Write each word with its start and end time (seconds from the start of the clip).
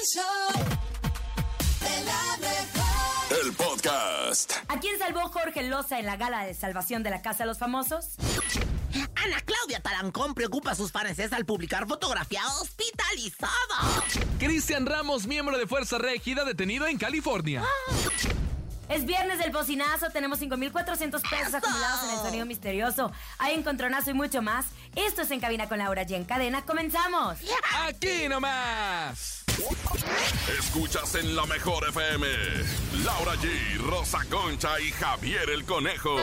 El 0.00 0.06
show 0.06 0.64
de 1.80 2.04
la 2.04 2.36
mejor. 2.38 3.44
El 3.44 3.52
podcast. 3.52 4.52
¿A 4.68 4.80
quién 4.80 4.98
salvó 4.98 5.28
Jorge 5.28 5.62
Loza 5.64 5.98
en 5.98 6.06
la 6.06 6.16
gala 6.16 6.46
de 6.46 6.54
salvación 6.54 7.02
de 7.02 7.10
la 7.10 7.20
Casa 7.20 7.40
de 7.40 7.48
los 7.48 7.58
Famosos? 7.58 8.14
Ana 8.94 9.40
Claudia 9.44 9.80
Talancón 9.82 10.34
preocupa 10.34 10.70
a 10.70 10.74
sus 10.74 10.90
fans 10.90 11.18
al 11.32 11.44
publicar 11.44 11.86
fotografía 11.86 12.40
hospitalizada. 12.46 14.02
Cristian 14.38 14.86
Ramos, 14.86 15.26
miembro 15.26 15.58
de 15.58 15.66
Fuerza 15.66 15.98
Régida, 15.98 16.44
detenido 16.44 16.86
en 16.86 16.96
California. 16.96 17.62
Es 18.88 19.04
viernes 19.04 19.38
del 19.38 19.52
bocinazo, 19.52 20.10
tenemos 20.10 20.40
5.400 20.40 21.10
pesos 21.28 21.54
acumulados 21.54 22.04
en 22.04 22.10
el 22.10 22.16
sonido 22.16 22.46
misterioso. 22.46 23.12
Hay 23.38 23.54
encontronazo 23.54 24.10
y 24.10 24.14
mucho 24.14 24.40
más. 24.40 24.66
Esto 24.96 25.22
es 25.22 25.30
En 25.30 25.40
Cabina 25.40 25.68
con 25.68 25.78
Laura 25.78 26.04
G. 26.04 26.14
En 26.14 26.24
cadena, 26.24 26.62
comenzamos. 26.62 27.38
Aquí 27.86 28.28
nomás. 28.28 29.39
Escuchas 30.58 31.14
en 31.16 31.36
la 31.36 31.44
mejor 31.46 31.86
FM. 31.88 32.26
Laura 33.04 33.34
G, 33.34 33.78
Rosa 33.78 34.20
Concha 34.30 34.80
y 34.80 34.90
Javier 34.92 35.50
el 35.50 35.64
Conejo. 35.64 36.16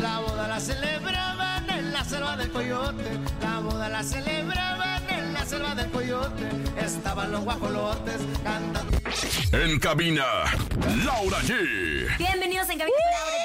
La 0.00 0.20
boda 0.20 0.48
la 0.48 0.60
celebraban 0.60 1.70
en 1.70 1.92
la 1.92 2.04
selva 2.04 2.36
del 2.36 2.50
coyote. 2.50 3.18
La 3.42 3.60
boda 3.60 3.88
la 3.88 4.02
celebraban 4.02 4.85
selva 5.46 5.74
del 5.74 5.88
coyote. 5.90 6.48
Estaban 6.80 7.30
los 7.30 7.44
guajolotes 7.44 8.20
cantando. 8.42 8.98
En 9.52 9.78
cabina, 9.78 10.24
Laura 11.04 11.38
G. 11.38 12.18
Bienvenidos 12.18 12.68
en 12.70 12.78
Cabina 12.78 12.96
Laura 13.12 13.35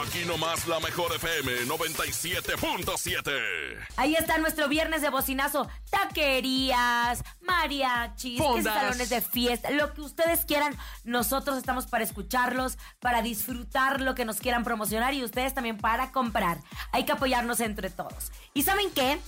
Aquí 0.01 0.25
nomás 0.25 0.67
la 0.67 0.79
mejor 0.79 1.15
FM 1.15 1.67
97.7. 1.67 3.77
Ahí 3.97 4.15
está 4.15 4.39
nuestro 4.39 4.67
viernes 4.67 5.03
de 5.03 5.09
bocinazo. 5.09 5.69
Taquerías, 5.91 7.23
mariachis, 7.41 8.41
salones 8.63 9.09
de 9.09 9.21
fiesta, 9.21 9.69
lo 9.69 9.93
que 9.93 10.01
ustedes 10.01 10.45
quieran. 10.45 10.75
Nosotros 11.03 11.59
estamos 11.59 11.85
para 11.85 12.03
escucharlos, 12.03 12.79
para 12.99 13.21
disfrutar 13.21 14.01
lo 14.01 14.15
que 14.15 14.25
nos 14.25 14.37
quieran 14.37 14.63
promocionar 14.63 15.13
y 15.13 15.23
ustedes 15.23 15.53
también 15.53 15.77
para 15.77 16.11
comprar. 16.11 16.57
Hay 16.91 17.05
que 17.05 17.11
apoyarnos 17.11 17.59
entre 17.59 17.91
todos. 17.91 18.31
¿Y 18.55 18.63
saben 18.63 18.89
qué? 18.95 19.19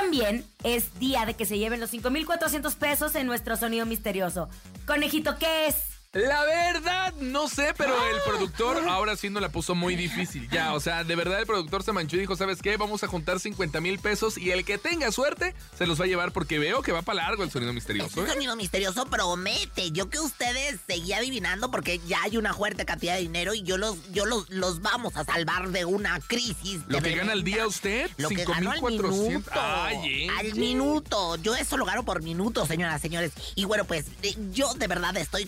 También 0.00 0.44
es 0.62 0.96
día 1.00 1.26
de 1.26 1.34
que 1.34 1.44
se 1.44 1.58
lleven 1.58 1.80
los 1.80 1.90
5,400 1.90 2.74
pesos 2.76 3.14
en 3.16 3.26
nuestro 3.26 3.56
sonido 3.56 3.84
misterioso. 3.84 4.48
Conejito, 4.86 5.36
¿qué 5.38 5.66
es? 5.66 5.87
La 6.12 6.42
verdad, 6.44 7.12
no 7.20 7.48
sé, 7.48 7.74
pero 7.76 7.94
el 8.08 8.16
productor 8.22 8.78
ahora 8.88 9.14
sí 9.14 9.28
nos 9.28 9.42
la 9.42 9.50
puso 9.50 9.74
muy 9.74 9.94
difícil. 9.94 10.48
Ya, 10.50 10.72
o 10.72 10.80
sea, 10.80 11.04
de 11.04 11.14
verdad 11.14 11.38
el 11.38 11.44
productor 11.46 11.82
se 11.82 11.92
manchó 11.92 12.16
y 12.16 12.20
dijo, 12.20 12.34
¿sabes 12.34 12.62
qué? 12.62 12.78
Vamos 12.78 13.04
a 13.04 13.08
juntar 13.08 13.40
50 13.40 13.78
mil 13.82 13.98
pesos 13.98 14.38
y 14.38 14.50
el 14.50 14.64
que 14.64 14.78
tenga 14.78 15.12
suerte 15.12 15.54
se 15.76 15.86
los 15.86 16.00
va 16.00 16.06
a 16.06 16.08
llevar 16.08 16.32
porque 16.32 16.58
veo 16.58 16.80
que 16.80 16.92
va 16.92 17.02
para 17.02 17.24
largo 17.24 17.44
el 17.44 17.50
sonido 17.50 17.74
misterioso. 17.74 18.20
Este 18.20 18.30
¿eh? 18.30 18.34
sonido 18.34 18.56
misterioso 18.56 19.04
promete. 19.04 19.90
Yo 19.90 20.08
que 20.08 20.18
ustedes 20.18 20.80
seguía 20.86 21.18
adivinando 21.18 21.70
porque 21.70 22.00
ya 22.06 22.22
hay 22.22 22.38
una 22.38 22.54
fuerte 22.54 22.86
cantidad 22.86 23.16
de 23.16 23.20
dinero 23.20 23.52
y 23.52 23.62
yo 23.62 23.76
los, 23.76 24.10
yo 24.10 24.24
los, 24.24 24.48
los 24.48 24.80
vamos 24.80 25.14
a 25.18 25.24
salvar 25.24 25.68
de 25.68 25.84
una 25.84 26.20
crisis. 26.20 26.80
¿Lo 26.88 27.02
que 27.02 27.16
gana 27.16 27.32
al 27.32 27.44
día 27.44 27.66
usted? 27.66 28.10
Lo 28.16 28.30
que 28.30 28.46
gano 28.46 28.70
al 28.70 28.78
5,400. 28.78 29.28
minuto. 29.28 29.50
Ay, 29.52 30.24
¿eh? 30.24 30.28
Al 30.38 30.54
minuto. 30.54 31.36
Yo 31.36 31.54
eso 31.54 31.76
lo 31.76 31.84
gano 31.84 32.02
por 32.02 32.22
minuto, 32.22 32.64
señoras, 32.64 33.02
señores. 33.02 33.32
Y 33.56 33.66
bueno, 33.66 33.84
pues 33.84 34.06
eh, 34.22 34.34
yo 34.52 34.72
de 34.72 34.86
verdad 34.86 35.14
estoy 35.18 35.44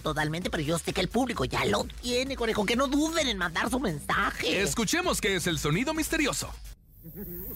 totalmente, 0.00 0.50
pero 0.50 0.62
yo 0.62 0.78
sé 0.78 0.92
que 0.92 1.00
el 1.00 1.08
público 1.08 1.44
ya 1.44 1.64
lo 1.64 1.84
tiene, 2.02 2.36
conejo. 2.36 2.64
Que 2.64 2.76
no 2.76 2.86
duden 2.86 3.28
en 3.28 3.38
mandar 3.38 3.70
su 3.70 3.80
mensaje. 3.80 4.60
Escuchemos 4.62 5.20
qué 5.20 5.36
es 5.36 5.46
el 5.46 5.58
sonido 5.58 5.94
misterioso. 5.94 6.52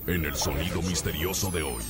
En 0.07 0.25
el 0.25 0.35
sonido 0.35 0.83
misterioso 0.83 1.51
de 1.51 1.63
hoy. 1.63 1.83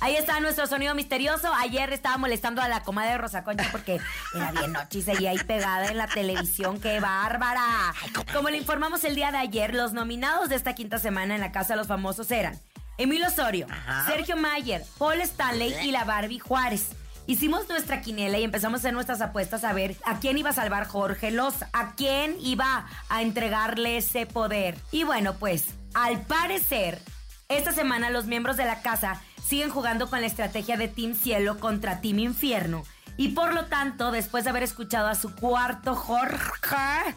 Ahí 0.00 0.14
está 0.14 0.38
nuestro 0.38 0.66
sonido 0.68 0.94
misterioso. 0.94 1.52
Ayer 1.54 1.92
estaba 1.92 2.16
molestando 2.18 2.62
a 2.62 2.68
la 2.68 2.84
comadre 2.84 3.18
Rosa 3.18 3.42
Concha 3.42 3.68
porque 3.72 4.00
era 4.32 4.52
bien 4.52 4.72
noche 4.72 5.00
y 5.00 5.02
seguía 5.02 5.30
ahí 5.30 5.38
pegada 5.38 5.88
en 5.88 5.96
la 5.96 6.06
televisión. 6.06 6.80
¡Qué 6.80 7.00
bárbara! 7.00 7.92
Como 8.32 8.48
le 8.48 8.58
informamos 8.58 9.02
el 9.02 9.16
día 9.16 9.32
de 9.32 9.38
ayer, 9.38 9.74
los 9.74 9.92
nominados 9.92 10.50
de 10.50 10.54
esta 10.54 10.74
quinta 10.74 11.00
semana 11.00 11.34
en 11.34 11.40
la 11.40 11.50
Casa 11.50 11.74
de 11.74 11.78
los 11.78 11.88
Famosos 11.88 12.30
eran 12.30 12.60
Emilio 12.98 13.28
Osorio, 13.28 13.66
Ajá. 13.70 14.06
Sergio 14.10 14.36
Mayer, 14.36 14.84
Paul 14.98 15.20
Stanley 15.20 15.72
y 15.84 15.92
la 15.92 16.04
Barbie 16.04 16.40
Juárez. 16.40 16.90
Hicimos 17.28 17.68
nuestra 17.68 18.00
quinela 18.00 18.38
y 18.38 18.44
empezamos 18.44 18.78
a 18.78 18.80
hacer 18.80 18.92
nuestras 18.92 19.20
apuestas 19.20 19.62
a 19.62 19.72
ver 19.72 19.96
a 20.04 20.18
quién 20.18 20.36
iba 20.36 20.50
a 20.50 20.54
salvar 20.54 20.86
Jorge 20.86 21.30
Loza, 21.30 21.68
a 21.72 21.94
quién 21.94 22.36
iba 22.40 22.86
a 23.08 23.22
entregarle 23.22 23.98
ese 23.98 24.26
poder. 24.26 24.76
Y 24.90 25.04
bueno, 25.04 25.34
pues, 25.34 25.66
al 25.94 26.22
parecer, 26.22 27.00
esta 27.48 27.72
semana 27.72 28.10
los 28.10 28.26
miembros 28.26 28.56
de 28.56 28.64
la 28.64 28.82
casa 28.82 29.20
siguen 29.46 29.70
jugando 29.70 30.10
con 30.10 30.20
la 30.20 30.26
estrategia 30.26 30.76
de 30.76 30.88
Team 30.88 31.14
Cielo 31.14 31.58
contra 31.60 32.00
Team 32.00 32.18
Infierno. 32.18 32.82
Y 33.16 33.28
por 33.28 33.54
lo 33.54 33.66
tanto, 33.66 34.10
después 34.10 34.44
de 34.44 34.50
haber 34.50 34.62
escuchado 34.62 35.06
a 35.08 35.14
su 35.14 35.34
cuarto 35.34 35.94
Jorge, 35.94 37.14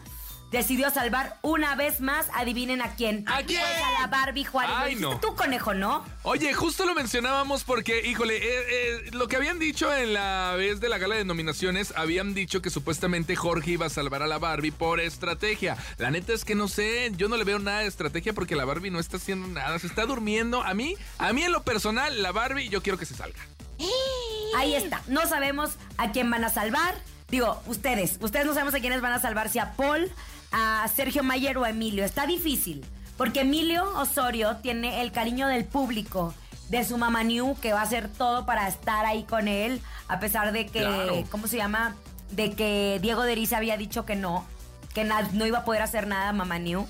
decidió 0.52 0.90
salvar 0.90 1.38
una 1.42 1.74
vez 1.74 2.00
más, 2.00 2.26
adivinen 2.34 2.82
a 2.82 2.94
quién. 2.94 3.24
¿A 3.26 3.42
quién? 3.42 3.60
Pues 3.60 3.84
a 3.84 4.00
la 4.02 4.06
Barbie 4.06 4.44
Juárez. 4.44 4.76
Ay, 4.76 4.94
no. 4.94 5.18
tú, 5.18 5.34
conejo, 5.34 5.74
¿no? 5.74 6.04
Oye, 6.22 6.52
justo 6.52 6.84
lo 6.86 6.94
mencionábamos 6.94 7.64
porque, 7.64 8.06
híjole, 8.06 8.36
eh, 8.36 8.42
eh, 8.46 9.10
lo 9.12 9.26
que 9.26 9.36
habían 9.36 9.58
dicho 9.58 9.92
en 9.92 10.12
la 10.12 10.54
vez 10.56 10.80
de 10.80 10.88
la 10.88 10.98
gala 10.98 11.16
de 11.16 11.24
nominaciones, 11.24 11.92
habían 11.96 12.34
dicho 12.34 12.62
que 12.62 12.70
supuestamente 12.70 13.34
Jorge 13.34 13.72
iba 13.72 13.86
a 13.86 13.90
salvar 13.90 14.22
a 14.22 14.26
la 14.26 14.38
Barbie 14.38 14.70
por 14.70 15.00
estrategia. 15.00 15.76
La 15.96 16.10
neta 16.10 16.32
es 16.32 16.44
que 16.44 16.54
no 16.54 16.68
sé, 16.68 17.10
yo 17.16 17.28
no 17.28 17.36
le 17.36 17.44
veo 17.44 17.58
nada 17.58 17.80
de 17.80 17.86
estrategia 17.86 18.34
porque 18.34 18.54
la 18.54 18.64
Barbie 18.64 18.90
no 18.90 19.00
está 19.00 19.16
haciendo 19.16 19.48
nada, 19.48 19.78
se 19.78 19.86
está 19.86 20.04
durmiendo. 20.04 20.62
A 20.62 20.74
mí, 20.74 20.96
a 21.18 21.32
mí 21.32 21.42
en 21.42 21.52
lo 21.52 21.62
personal, 21.62 22.22
la 22.22 22.32
Barbie 22.32 22.68
yo 22.68 22.82
quiero 22.82 22.98
que 22.98 23.06
se 23.06 23.14
salga. 23.14 23.40
Ahí 24.56 24.74
está. 24.74 25.02
No 25.08 25.26
sabemos 25.26 25.72
a 25.96 26.12
quién 26.12 26.30
van 26.30 26.44
a 26.44 26.50
salvar. 26.50 26.94
Digo, 27.28 27.62
ustedes. 27.66 28.18
Ustedes 28.20 28.44
no 28.44 28.52
sabemos 28.52 28.74
a 28.74 28.80
quiénes 28.80 29.00
van 29.00 29.14
a 29.14 29.18
salvar, 29.18 29.48
si 29.48 29.58
a 29.58 29.72
Paul, 29.72 30.12
a 30.52 30.86
Sergio 30.94 31.22
Mayer 31.22 31.56
o 31.58 31.64
a 31.64 31.70
Emilio. 31.70 32.04
Está 32.04 32.26
difícil. 32.26 32.84
Porque 33.16 33.40
Emilio 33.40 33.84
Osorio 33.98 34.56
tiene 34.62 35.02
el 35.02 35.12
cariño 35.12 35.46
del 35.46 35.64
público, 35.64 36.34
de 36.70 36.84
su 36.84 36.96
mamá 36.96 37.22
New, 37.22 37.56
que 37.60 37.72
va 37.72 37.80
a 37.80 37.84
hacer 37.84 38.08
todo 38.08 38.46
para 38.46 38.66
estar 38.66 39.04
ahí 39.04 39.24
con 39.24 39.48
él, 39.48 39.80
a 40.08 40.18
pesar 40.18 40.52
de 40.52 40.66
que, 40.66 40.80
Claro. 40.80 41.24
¿cómo 41.30 41.46
se 41.46 41.58
llama? 41.58 41.94
De 42.30 42.52
que 42.52 42.98
Diego 43.02 43.22
Deriz 43.22 43.52
había 43.52 43.76
dicho 43.76 44.06
que 44.06 44.16
no, 44.16 44.44
que 44.94 45.04
no 45.04 45.46
iba 45.46 45.58
a 45.58 45.64
poder 45.64 45.82
hacer 45.82 46.06
nada 46.06 46.32
mamá 46.32 46.58
New. 46.58 46.86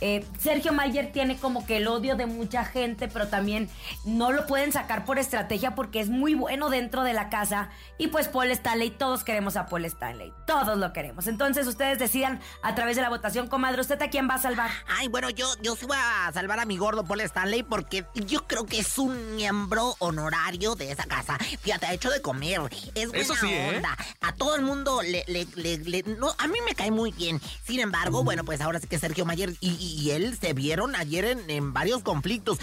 Eh, 0.00 0.24
Sergio 0.38 0.72
Mayer 0.72 1.12
tiene 1.12 1.36
como 1.36 1.64
que 1.66 1.78
el 1.78 1.86
odio 1.86 2.16
de 2.16 2.26
mucha 2.26 2.64
gente, 2.64 3.08
pero 3.08 3.28
también 3.28 3.70
no 4.04 4.32
lo 4.32 4.46
pueden 4.46 4.72
sacar 4.72 5.04
por 5.04 5.18
estrategia 5.18 5.74
porque 5.74 6.00
es 6.00 6.08
muy 6.08 6.34
bueno 6.34 6.68
dentro 6.70 7.02
de 7.04 7.12
la 7.12 7.28
casa. 7.30 7.70
Y 7.98 8.08
pues 8.08 8.28
Paul 8.28 8.50
Stanley, 8.50 8.90
todos 8.90 9.24
queremos 9.24 9.56
a 9.56 9.66
Paul 9.66 9.84
Stanley, 9.86 10.32
todos 10.46 10.76
lo 10.78 10.92
queremos. 10.92 11.26
Entonces 11.26 11.66
ustedes 11.66 11.98
decidan 11.98 12.40
a 12.62 12.74
través 12.74 12.96
de 12.96 13.02
la 13.02 13.08
votación, 13.08 13.48
comadre, 13.48 13.80
¿usted 13.80 14.00
a 14.02 14.08
quién 14.10 14.28
va 14.28 14.34
a 14.34 14.38
salvar? 14.38 14.70
Ay, 14.88 15.08
bueno, 15.08 15.30
yo, 15.30 15.46
yo 15.62 15.76
sí 15.76 15.86
voy 15.86 15.96
a 15.98 16.30
salvar 16.32 16.60
a 16.60 16.64
mi 16.66 16.76
gordo 16.76 17.04
Paul 17.04 17.20
Stanley 17.22 17.62
porque 17.62 18.04
yo 18.14 18.46
creo 18.46 18.66
que 18.66 18.80
es 18.80 18.98
un 18.98 19.36
miembro 19.36 19.94
honorario 20.00 20.74
de 20.74 20.90
esa 20.90 21.04
casa. 21.04 21.38
Fíjate, 21.60 21.86
ha 21.86 21.92
hecho 21.94 22.10
de 22.10 22.20
comer. 22.20 22.60
Es 22.94 23.08
buena 23.08 23.22
Eso 23.22 23.34
sí, 23.36 23.46
¿eh? 23.48 23.74
onda. 23.76 23.96
A 24.20 24.32
todo 24.32 24.56
el 24.56 24.62
mundo 24.62 25.02
le, 25.02 25.24
le- 25.28 25.46
le- 25.56 25.78
le- 25.78 26.02
no, 26.18 26.34
a 26.38 26.46
mí 26.46 26.58
me 26.66 26.74
cae 26.74 26.90
muy 26.90 27.10
bien. 27.12 27.40
Sin 27.64 27.80
embargo, 27.80 28.22
bueno, 28.24 28.44
pues 28.44 28.60
ahora 28.60 28.80
sí 28.80 28.86
que 28.86 28.98
Sergio 28.98 29.24
Mayer 29.24 29.54
y, 29.60 29.70
y- 29.84 30.10
él 30.14 30.36
se 30.40 30.52
vieron 30.52 30.94
ayer 30.96 31.24
en, 31.48 31.72
varios 31.72 32.02
conflictos. 32.02 32.58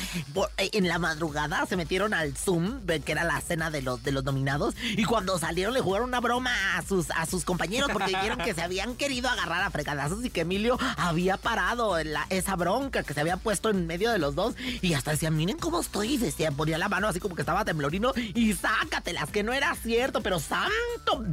Eh, 0.58 0.70
en 0.74 0.88
la 0.88 1.00
madrugada 1.00 1.66
se 1.66 1.76
metieron 1.76 2.14
al 2.14 2.36
Zoom, 2.38 2.82
que 2.86 3.12
era 3.12 3.24
la 3.24 3.40
cena 3.42 3.70
de 3.72 3.82
los, 3.82 4.02
de 4.04 4.12
los 4.12 4.24
nominados, 4.24 4.76
y 4.96 5.04
cuando 5.04 5.38
salieron 5.40 5.74
le 5.74 5.82
jugaron 5.82 6.08
una 6.10 6.20
broma 6.20 6.78
a 6.78 6.82
sus, 6.84 7.12
a 7.12 7.26
sus 7.26 7.44
compañeros 7.46 7.90
porque 7.92 8.08
dijeron 8.08 8.38
que 8.40 8.54
se 8.54 8.62
habían 8.62 8.96
querido 8.96 9.30
agarrar 9.30 9.62
a 9.64 9.70
fregadazos 9.72 10.24
y 10.24 10.30
que 10.30 10.42
Emilio 10.42 10.78
había 10.98 11.38
parado 11.38 12.02
la- 12.04 12.26
esa 12.30 12.56
bronca 12.56 13.04
que 13.04 13.14
se 13.14 13.20
había 13.20 13.38
puesto 13.38 13.70
en 13.70 13.88
medio 13.88 14.12
de 14.12 14.18
los 14.20 14.36
dos. 14.36 14.56
Y 14.82 14.94
hasta 14.94 15.12
decían, 15.12 15.36
miren 15.36 15.58
cómo 15.58 15.80
estoy. 15.82 16.14
Y 16.14 16.18
decía, 16.18 16.52
ponía 16.52 16.78
la 16.78 16.90
mano 16.90 17.08
así 17.08 17.20
como 17.20 17.36
que 17.36 17.42
estaba 17.42 17.66
temblorino 17.66 18.14
y 18.16 18.54
sácatelas, 18.54 19.30
que 19.32 19.44
no 19.44 19.54
era 19.54 19.76
cierto, 19.76 20.22
pero 20.22 20.40
santo. 20.40 21.24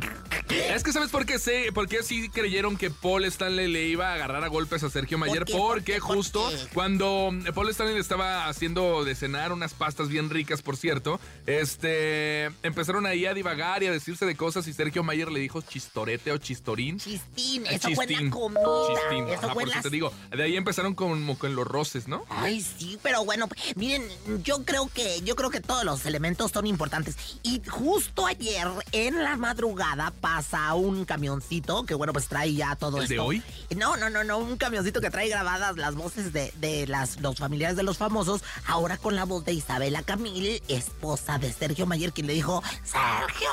Es 0.51 0.83
que 0.83 0.93
¿sabes 0.93 1.11
por 1.11 1.27
qué 1.27 1.39
sé? 1.39 1.71
¿Por 1.75 1.89
qué 1.89 2.03
sí 2.03 2.29
creyeron 2.31 2.77
que 2.77 2.91
Paul 2.91 3.25
Stanley 3.25 3.69
le 3.69 3.87
iba 3.89 4.09
a 4.11 4.15
agarrar 4.15 4.45
a 4.45 4.49
golpes 4.49 4.83
a 4.83 4.91
Sergio 4.91 5.19
Mayer? 5.19 5.45
qué? 5.45 5.53
¿Por 5.53 5.79
Porque 5.79 6.01
justo 6.01 6.49
qué? 6.51 6.57
cuando 6.75 7.31
Paul 7.55 7.69
Stanley 7.71 7.95
le 7.95 8.01
estaba 8.01 8.49
haciendo 8.49 9.05
de 9.05 9.15
cenar 9.15 9.53
unas 9.53 9.75
pastas 9.75 10.09
bien 10.09 10.31
ricas, 10.31 10.63
por 10.63 10.77
cierto, 10.77 11.21
este 11.47 12.47
empezaron 12.63 13.07
ahí 13.07 13.27
a 13.27 13.35
divagar 13.35 13.83
y 13.83 13.87
a 13.87 13.93
decirse 13.93 14.25
de 14.27 14.37
cosas 14.37 14.67
y 14.69 14.73
Sergio 14.73 15.03
Mayer 15.03 15.31
le 15.31 15.41
dijo 15.41 15.61
chistorete 15.63 16.33
o 16.33 16.39
chistorín. 16.39 16.99
Chistín, 16.99 17.67
Eh, 17.67 17.75
eso 17.75 17.91
fue 17.95 18.05
en 18.05 18.11
la 18.11 18.17
chistín. 18.19 18.31
comida. 18.31 18.61
Chistín, 18.89 19.29
Eso 19.29 19.39
ajá, 19.47 19.55
fue 19.55 19.65
por 19.65 19.73
eso 19.73 19.83
te 19.83 19.91
digo. 19.91 20.13
De 20.31 20.43
ahí 20.43 20.57
empezaron 20.57 20.95
como 20.95 21.39
con 21.39 21.55
los 21.55 21.67
roces, 21.67 22.09
¿no? 22.09 22.25
Ay, 22.31 22.61
sí, 22.61 22.99
pero 23.03 23.25
bueno, 23.25 23.49
miren, 23.77 24.03
yo 24.45 24.65
creo 24.65 24.89
que 24.93 25.21
yo 25.23 25.37
creo 25.37 25.51
que 25.51 25.61
todos 25.61 25.85
los 25.85 26.07
elementos 26.07 26.53
son 26.53 26.67
importantes. 26.67 27.17
Y 27.43 27.61
justo 27.69 28.27
ayer 28.27 28.67
en 28.93 29.23
la 29.23 29.37
madrugada 29.37 30.13
pasa 30.39 30.73
un 30.75 31.05
camioncito 31.05 31.85
que 31.85 31.95
bueno, 31.95 32.13
pues 32.13 32.29
trae 32.29 32.55
ya 32.55 32.77
todo 32.77 32.99
¿El 32.99 33.03
esto. 33.05 33.15
de 33.15 33.19
hoy? 33.19 33.43
No, 33.77 33.97
no, 33.97 34.09
no, 34.09 34.23
no, 34.23 34.39
un 34.39 34.57
camioncito 34.57 35.01
que 35.01 35.11
trae 35.11 35.29
grabadas 35.29 35.77
las 35.77 35.97
voces 35.97 36.33
de, 36.33 36.53
de 36.59 36.87
las, 36.87 37.21
los 37.21 37.39
familiares 37.39 37.77
de 37.77 37.83
los 37.83 37.99
famosos, 37.99 38.45
ahora 38.65 38.99
con 38.99 39.17
la 39.17 39.25
voz 39.25 39.45
de 39.45 39.53
Isabela 39.53 40.03
Camil, 40.03 40.63
esposa 40.69 41.39
de 41.39 41.53
Sergio 41.53 41.87
Mayer, 41.87 42.13
quien 42.13 42.29
le 42.29 42.35
dijo, 42.35 42.63
Sergio, 42.85 43.51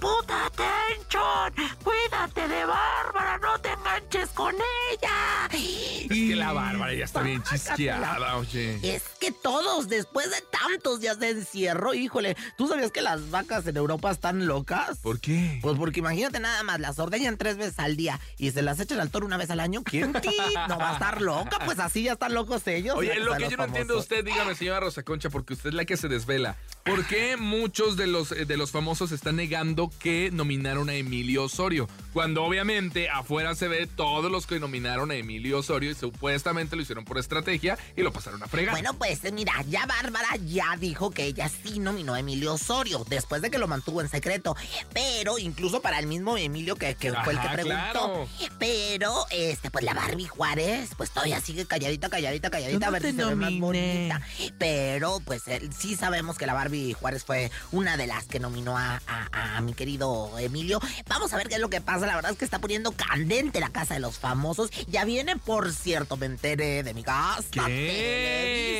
puta 0.00 0.46
atención, 0.46 1.68
cuídate 1.84 2.48
de 2.48 2.64
Bárbara, 2.64 3.38
no 3.38 3.56
te 3.60 3.76
enganches 3.88 4.28
con 4.30 4.54
ella. 4.54 5.48
Es 5.52 6.08
que 6.08 6.36
la 6.36 6.52
Bárbara 6.52 6.94
ya 6.94 7.04
está 7.04 7.22
bien 7.22 7.42
chisqueada, 7.42 8.36
oye. 8.36 8.78
Es 8.82 9.02
que 9.20 9.32
todos, 9.32 9.88
después 9.88 10.30
de 10.30 10.42
tantos 10.50 11.00
días 11.00 11.18
de 11.18 11.30
encierro, 11.30 11.94
híjole, 11.94 12.36
¿tú 12.56 12.68
sabías 12.68 12.92
que 12.92 13.00
las 13.00 13.30
vacas 13.30 13.66
en 13.66 13.76
Europa 13.76 14.10
están 14.10 14.46
locas? 14.46 14.98
¿Por 14.98 15.20
qué? 15.20 15.58
Pues 15.62 15.76
porque 15.78 16.00
imagínate 16.00 16.40
nada 16.40 16.62
más, 16.62 16.80
las 16.80 16.98
ordeñan 16.98 17.36
tres 17.36 17.56
veces 17.56 17.78
al 17.78 17.96
día 17.96 18.20
y 18.36 18.50
se 18.50 18.62
las 18.62 18.80
echan 18.80 19.00
al 19.00 19.10
toro 19.10 19.26
una 19.26 19.36
vez 19.36 19.50
al 19.50 19.60
año. 19.60 19.82
¿Quién 19.84 20.12
ti? 20.20 20.36
No 20.68 20.78
va 20.78 20.90
a 20.90 20.92
estar 20.94 21.20
loca, 21.20 21.58
pues 21.64 21.78
así 21.78 22.02
ya 22.04 22.12
están 22.12 22.34
locos 22.34 22.66
ellos. 22.66 22.96
Oye, 22.96 23.18
lo 23.20 23.36
que 23.36 23.48
yo 23.48 23.56
no 23.56 23.64
entiendo 23.64 23.94
famosos. 23.94 24.02
usted, 24.02 24.24
dígame, 24.24 24.54
señora 24.54 24.80
Rosa 24.80 25.02
Concha, 25.02 25.30
porque 25.30 25.54
usted 25.54 25.70
es 25.70 25.74
la 25.74 25.84
que 25.84 25.96
se 25.96 26.08
desvela. 26.08 26.56
¿Por 26.84 27.06
qué 27.06 27.36
muchos 27.36 27.96
de 27.96 28.06
los, 28.06 28.32
eh, 28.32 28.44
de 28.44 28.56
los 28.56 28.70
famosos 28.70 29.12
están 29.12 29.36
negando 29.36 29.90
que 29.98 30.30
nominaron 30.32 30.88
a 30.88 30.94
Emilio 30.94 31.44
Osorio? 31.44 31.88
Cuando 32.12 32.44
obviamente 32.44 33.10
afuera 33.10 33.54
se 33.54 33.68
ve 33.68 33.77
todos 33.86 34.30
los 34.30 34.46
que 34.46 34.58
nominaron 34.60 35.10
a 35.10 35.14
Emilio 35.14 35.58
Osorio 35.58 35.90
y 35.90 35.94
supuestamente 35.94 36.76
lo 36.76 36.82
hicieron 36.82 37.04
por 37.04 37.18
estrategia 37.18 37.78
y 37.96 38.02
lo 38.02 38.12
pasaron 38.12 38.42
a 38.42 38.46
fregar. 38.46 38.72
Bueno, 38.72 38.94
pues 38.94 39.20
mira, 39.32 39.52
ya 39.68 39.86
Bárbara 39.86 40.28
ya 40.46 40.76
dijo 40.78 41.10
que 41.10 41.24
ella 41.24 41.48
sí 41.48 41.78
nominó 41.78 42.14
a 42.14 42.20
Emilio 42.20 42.54
Osorio, 42.54 43.04
después 43.08 43.42
de 43.42 43.50
que 43.50 43.58
lo 43.58 43.68
mantuvo 43.68 44.00
en 44.00 44.08
secreto. 44.08 44.56
Pero 44.92 45.38
incluso 45.38 45.80
para 45.82 45.98
el 45.98 46.06
mismo 46.06 46.36
Emilio 46.36 46.76
que, 46.76 46.94
que 46.94 47.12
fue 47.12 47.32
el 47.34 47.40
que 47.40 47.48
preguntó. 47.48 47.66
claro. 47.92 48.28
Pero, 48.58 49.24
este, 49.30 49.70
pues 49.70 49.84
la 49.84 49.94
Barbie 49.94 50.26
Juárez, 50.28 50.90
pues 50.96 51.10
todavía 51.10 51.40
sigue 51.40 51.66
calladita, 51.66 52.08
calladita, 52.08 52.50
calladita, 52.50 52.86
a 52.86 52.90
ver 52.90 53.02
si 53.02 53.12
se 53.12 53.24
ve 53.24 53.34
más 53.34 53.58
bonita. 53.58 54.20
Pero, 54.58 55.20
pues 55.24 55.46
él- 55.48 55.70
sí 55.72 55.94
sabemos 55.96 56.36
que 56.38 56.46
la 56.46 56.54
Barbie 56.54 56.92
Juárez 56.94 57.24
fue 57.24 57.50
una 57.72 57.96
de 57.96 58.06
las 58.06 58.26
que 58.26 58.40
nominó 58.40 58.76
a, 58.76 59.00
a- 59.06 59.56
a 59.56 59.60
mi 59.60 59.74
querido 59.74 60.38
Emilio. 60.38 60.80
Vamos 61.08 61.32
a 61.32 61.36
ver 61.36 61.48
qué 61.48 61.54
es 61.54 61.60
lo 61.60 61.70
que 61.70 61.80
pasa. 61.80 62.06
La 62.06 62.14
verdad 62.16 62.32
es 62.32 62.38
que 62.38 62.44
está 62.44 62.58
poniendo 62.58 62.92
candente 62.92 63.60
la 63.60 63.67
casa 63.70 63.94
de 63.94 64.00
los 64.00 64.18
famosos. 64.18 64.70
Ya 64.88 65.04
viene, 65.04 65.36
por 65.36 65.72
cierto, 65.72 66.16
me 66.16 66.26
enteré 66.26 66.82
de 66.82 66.94
mi 66.94 67.02
casa. 67.02 67.42
¿Qué? 67.50 67.60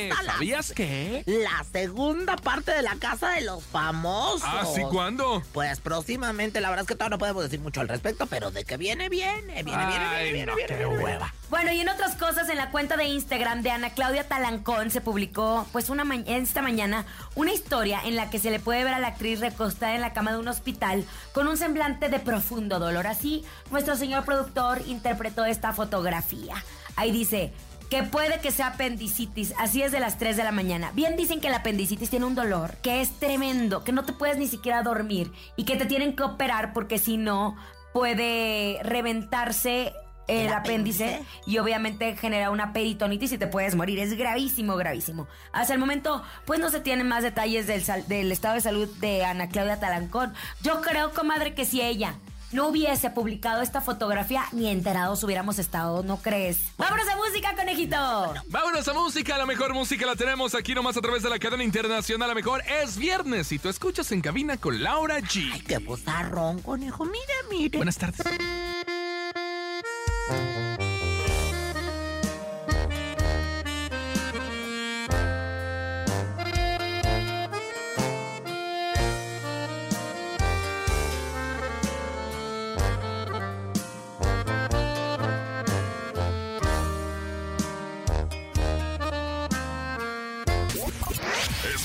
Televisa, 0.09 0.23
la- 0.23 0.33
¿Sabías 0.33 0.71
qué? 0.73 1.23
La 1.25 1.63
segunda 1.71 2.35
parte 2.35 2.71
de 2.71 2.81
la 2.81 2.95
casa 2.95 3.29
de 3.31 3.41
los 3.41 3.63
famosos. 3.63 4.41
Ah, 4.43 4.65
¿sí? 4.73 4.81
¿Cuándo? 4.91 5.43
Pues 5.53 5.79
próximamente, 5.79 6.61
la 6.61 6.69
verdad 6.69 6.83
es 6.83 6.87
que 6.87 6.95
todavía 6.95 7.15
no 7.15 7.19
podemos 7.19 7.43
decir 7.43 7.59
mucho 7.59 7.81
al 7.81 7.87
respecto, 7.87 8.25
pero 8.27 8.51
de 8.51 8.63
que 8.65 8.77
viene, 8.77 9.09
viene, 9.09 9.63
viene, 9.63 9.63
viene, 9.63 9.77
Ay, 9.83 10.31
viene, 10.31 10.33
viene, 10.33 10.45
no, 10.45 10.55
viene, 10.55 10.67
qué 10.75 10.85
viene, 10.85 11.03
hueva. 11.03 11.33
Bueno, 11.49 11.71
y 11.71 11.79
en 11.81 11.89
otras 11.89 12.15
cosas, 12.15 12.47
en 12.49 12.57
la 12.57 12.69
cuenta 12.69 12.95
de 12.95 13.05
Instagram 13.05 13.63
de 13.63 13.71
Ana 13.71 13.89
Claudia 13.91 14.27
Talancón 14.27 14.91
se 14.91 15.01
publicó, 15.01 15.65
pues, 15.71 15.89
una 15.89 16.03
ma- 16.03 16.15
esta 16.27 16.61
mañana, 16.61 17.05
una 17.35 17.51
historia 17.51 18.01
en 18.05 18.15
la 18.15 18.29
que 18.29 18.37
se 18.39 18.51
le 18.51 18.59
puede 18.59 18.83
ver 18.83 18.93
a 18.93 18.99
la 18.99 19.07
actriz 19.07 19.39
recostada 19.39 19.95
en 19.95 20.01
la 20.01 20.13
cama 20.13 20.31
de 20.31 20.37
un 20.37 20.47
hospital 20.47 21.03
con 21.33 21.47
un 21.47 21.57
semblante 21.57 22.09
de 22.09 22.19
profundo 22.19 22.77
dolor. 22.79 23.07
Así, 23.07 23.43
nuestro 23.71 23.95
señor 23.95 24.25
productor 24.25 24.78
interpretó 24.87 25.45
esta 25.45 25.73
fotografía. 25.73 26.55
Ahí 26.95 27.11
dice 27.11 27.51
que 27.89 28.03
puede 28.03 28.39
que 28.39 28.51
sea 28.51 28.67
apendicitis, 28.67 29.53
así 29.57 29.81
es 29.81 29.91
de 29.91 29.99
las 29.99 30.17
3 30.17 30.37
de 30.37 30.43
la 30.43 30.51
mañana. 30.51 30.91
Bien 30.93 31.15
dicen 31.15 31.41
que 31.41 31.49
la 31.49 31.57
apendicitis 31.57 32.09
tiene 32.09 32.25
un 32.25 32.35
dolor 32.35 32.75
que 32.83 33.01
es 33.01 33.11
tremendo, 33.19 33.83
que 33.83 33.91
no 33.91 34.05
te 34.05 34.13
puedes 34.13 34.37
ni 34.37 34.47
siquiera 34.47 34.83
dormir 34.83 35.31
y 35.55 35.65
que 35.65 35.75
te 35.75 35.85
tienen 35.85 36.15
que 36.15 36.23
operar 36.23 36.73
porque 36.73 36.99
si 36.99 37.17
no 37.17 37.55
puede 37.93 38.79
reventarse 38.83 39.93
el, 40.27 40.45
¿El 40.45 40.53
apéndice, 40.53 41.05
apéndice? 41.05 41.41
y 41.47 41.57
obviamente 41.57 42.15
genera 42.15 42.51
una 42.51 42.71
peritonitis 42.71 43.31
y 43.31 43.39
te 43.39 43.47
puedes 43.47 43.75
morir. 43.75 43.97
Es 43.97 44.15
gravísimo, 44.15 44.75
gravísimo. 44.75 45.27
Hasta 45.51 45.73
el 45.73 45.79
momento, 45.79 46.21
pues 46.45 46.59
no 46.59 46.69
se 46.69 46.81
tienen 46.81 47.07
más 47.07 47.23
detalles 47.23 47.65
del, 47.65 48.31
estado 48.31 48.53
de 48.53 48.61
salud 48.61 48.87
de 48.99 49.25
Ana 49.25 49.49
Claudia 49.49 49.79
Talancón. 49.79 50.33
Yo 50.61 50.81
creo, 50.81 51.11
comadre, 51.13 51.55
que 51.55 51.65
si 51.65 51.81
ella 51.81 52.13
no 52.51 52.67
hubiese 52.67 53.09
publicado 53.09 53.61
esta 53.61 53.81
fotografía, 53.81 54.45
ni 54.51 54.69
enterados 54.69 55.23
hubiéramos 55.23 55.59
estado, 55.59 56.03
¿no 56.03 56.17
crees? 56.17 56.57
¡Vámonos 56.77 57.07
a 57.07 57.15
música, 57.15 57.55
conejito! 57.55 58.33
Vámonos 58.47 58.87
a 58.87 58.93
música, 58.93 59.37
la 59.37 59.45
mejor 59.45 59.73
música 59.73 60.05
la 60.05 60.15
tenemos 60.15 60.55
aquí 60.55 60.73
nomás 60.73 60.97
a 60.97 61.01
través 61.01 61.23
de 61.23 61.29
la 61.29 61.39
cadena 61.39 61.63
internacional. 61.63 62.27
La 62.29 62.35
mejor 62.35 62.61
es 62.81 62.97
viernes 62.97 63.51
y 63.51 63.59
tú 63.59 63.69
escuchas 63.69 64.11
en 64.11 64.21
cabina 64.21 64.57
con 64.57 64.81
Laura 64.83 65.15
Ay, 65.15 65.23
G. 65.23 65.63
qué 65.65 65.77
bozarrón, 65.79 66.61
conejo. 66.61 67.05
Mire, 67.05 67.33
mire. 67.49 67.77
Buenas 67.77 67.97
tardes. 67.97 68.25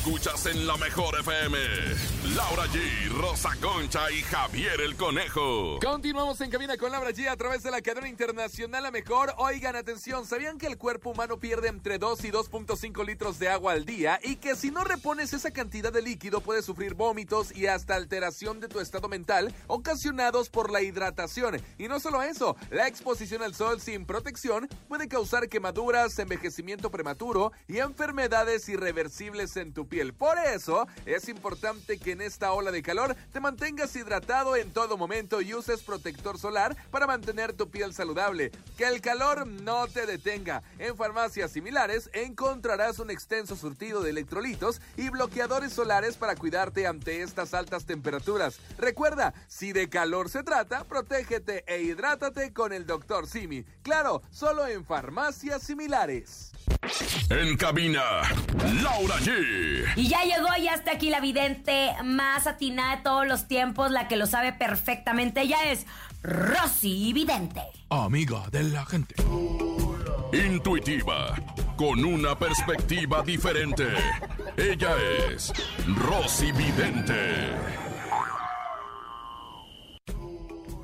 Escuchas 0.04 0.44
en 0.44 0.66
la 0.66 0.76
mejor 0.76 1.18
FM. 1.18 1.58
Laura 2.37 2.64
G, 2.66 3.08
Rosa 3.08 3.50
Concha 3.58 4.11
y 4.11 4.20
Javier 4.20 4.82
el 4.82 4.96
Conejo. 4.96 5.78
Continuamos 5.82 6.38
en 6.42 6.50
cabina 6.50 6.76
con 6.76 6.92
Laura 6.92 7.11
G 7.11 7.26
a 7.26 7.37
través 7.37 7.62
de 7.62 7.70
la 7.70 7.80
cadena 7.80 8.08
internacional 8.08 8.82
La 8.82 8.90
Mejor. 8.90 9.32
Oigan, 9.38 9.76
atención, 9.76 10.26
¿sabían 10.26 10.58
que 10.58 10.66
el 10.66 10.76
cuerpo 10.76 11.11
humano 11.11 11.38
pierde 11.38 11.68
entre 11.68 11.99
2 11.99 12.23
y 12.25 12.30
2.5 12.32 13.06
litros 13.06 13.38
de 13.38 13.49
agua 13.49 13.73
al 13.73 13.87
día? 13.87 14.20
Y 14.23 14.37
que 14.37 14.56
si 14.56 14.70
no 14.70 14.84
repones 14.84 15.32
esa 15.32 15.52
cantidad 15.52 15.90
de 15.90 16.02
líquido 16.02 16.42
puedes 16.42 16.66
sufrir 16.66 16.92
vómitos 16.92 17.56
y 17.56 17.66
hasta 17.66 17.94
alteración 17.94 18.61
de 18.61 18.68
tu 18.68 18.80
estado 18.80 19.08
mental 19.08 19.54
ocasionados 19.68 20.50
por 20.50 20.70
la 20.70 20.82
hidratación. 20.82 21.62
Y 21.78 21.88
no 21.88 21.99
solo 21.99 22.23
eso, 22.23 22.56
la 22.70 22.88
exposición 22.88 23.42
al 23.42 23.54
sol 23.54 23.80
sin 23.80 24.04
protección 24.04 24.68
puede 24.87 25.08
causar 25.08 25.49
quemaduras, 25.49 26.18
envejecimiento 26.18 26.90
prematuro 26.90 27.52
y 27.68 27.78
enfermedades 27.78 28.68
irreversibles 28.68 29.56
en 29.56 29.73
tu 29.73 29.88
piel. 29.88 29.93
Por 29.94 30.36
eso 30.38 30.88
es 31.06 31.28
importante 31.28 31.98
que 31.98 32.12
en 32.12 32.20
esta 32.20 32.52
ola 32.52 32.72
de 32.72 32.82
calor 32.82 33.14
te 33.32 33.38
mantengas 33.38 33.94
hidratado 33.94 34.56
en 34.56 34.72
todo 34.72 34.96
momento 34.96 35.40
y 35.40 35.54
uses 35.54 35.82
protector 35.82 36.36
solar 36.36 36.76
para 36.90 37.06
mantener 37.06 37.52
tu 37.52 37.70
piel 37.70 37.94
saludable. 37.94 38.50
Que 38.76 38.88
el 38.88 39.00
calor 39.00 39.46
no 39.46 39.86
te 39.86 40.04
detenga. 40.06 40.64
En 40.80 40.96
farmacias 40.96 41.52
similares 41.52 42.10
encontrarás 42.12 42.98
un 42.98 43.10
extenso 43.10 43.54
surtido 43.54 44.02
de 44.02 44.10
electrolitos 44.10 44.80
y 44.96 45.10
bloqueadores 45.10 45.72
solares 45.72 46.16
para 46.16 46.34
cuidarte 46.34 46.88
ante 46.88 47.22
estas 47.22 47.54
altas 47.54 47.86
temperaturas. 47.86 48.58
Recuerda, 48.76 49.32
si 49.46 49.72
de 49.72 49.88
calor 49.88 50.28
se 50.28 50.42
trata, 50.42 50.82
protégete 50.84 51.62
e 51.68 51.82
hidrátate 51.82 52.52
con 52.52 52.72
el 52.72 52.84
Dr. 52.84 53.28
Simi. 53.28 53.64
Claro, 53.82 54.22
solo 54.30 54.66
en 54.66 54.84
farmacias 54.84 55.62
similares. 55.62 56.50
En 57.30 57.56
cabina, 57.56 58.02
Laura 58.82 59.16
G. 59.16 59.84
Y 59.97 60.09
ya 60.09 60.23
llegó 60.23 60.49
y 60.59 60.69
hasta 60.69 60.93
aquí 60.93 61.11
la 61.11 61.21
vidente 61.21 61.93
más 62.05 62.47
atinada 62.47 62.97
de 62.97 63.03
todos 63.03 63.26
los 63.26 63.49
tiempos, 63.49 63.91
la 63.91 64.09
que 64.09 64.17
lo 64.17 64.26
sabe 64.26 64.53
perfectamente. 64.53 65.43
Ella 65.43 65.64
es 65.71 65.87
Rosy 66.23 67.12
Vidente. 67.12 67.62
Amiga 67.91 68.49
de 68.50 68.64
la 68.64 68.85
gente. 68.85 69.14
Intuitiva, 70.33 71.35
con 71.76 72.05
una 72.05 72.37
perspectiva 72.37 73.23
diferente. 73.23 73.87
Ella 74.57 74.97
es 75.31 75.53
Rosy 75.87 76.50
Vidente. 76.53 77.53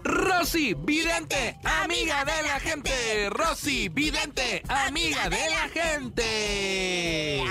Rosy 0.03 0.75
Vidente, 0.75 1.59
amiga 1.65 2.25
de 2.25 2.43
la 2.43 2.61
gente. 2.61 3.31
Rosy 3.31 3.89
Vidente, 3.89 4.63
amiga 4.69 5.29
de 5.29 5.51
la 5.51 5.69
gente. 5.69 7.43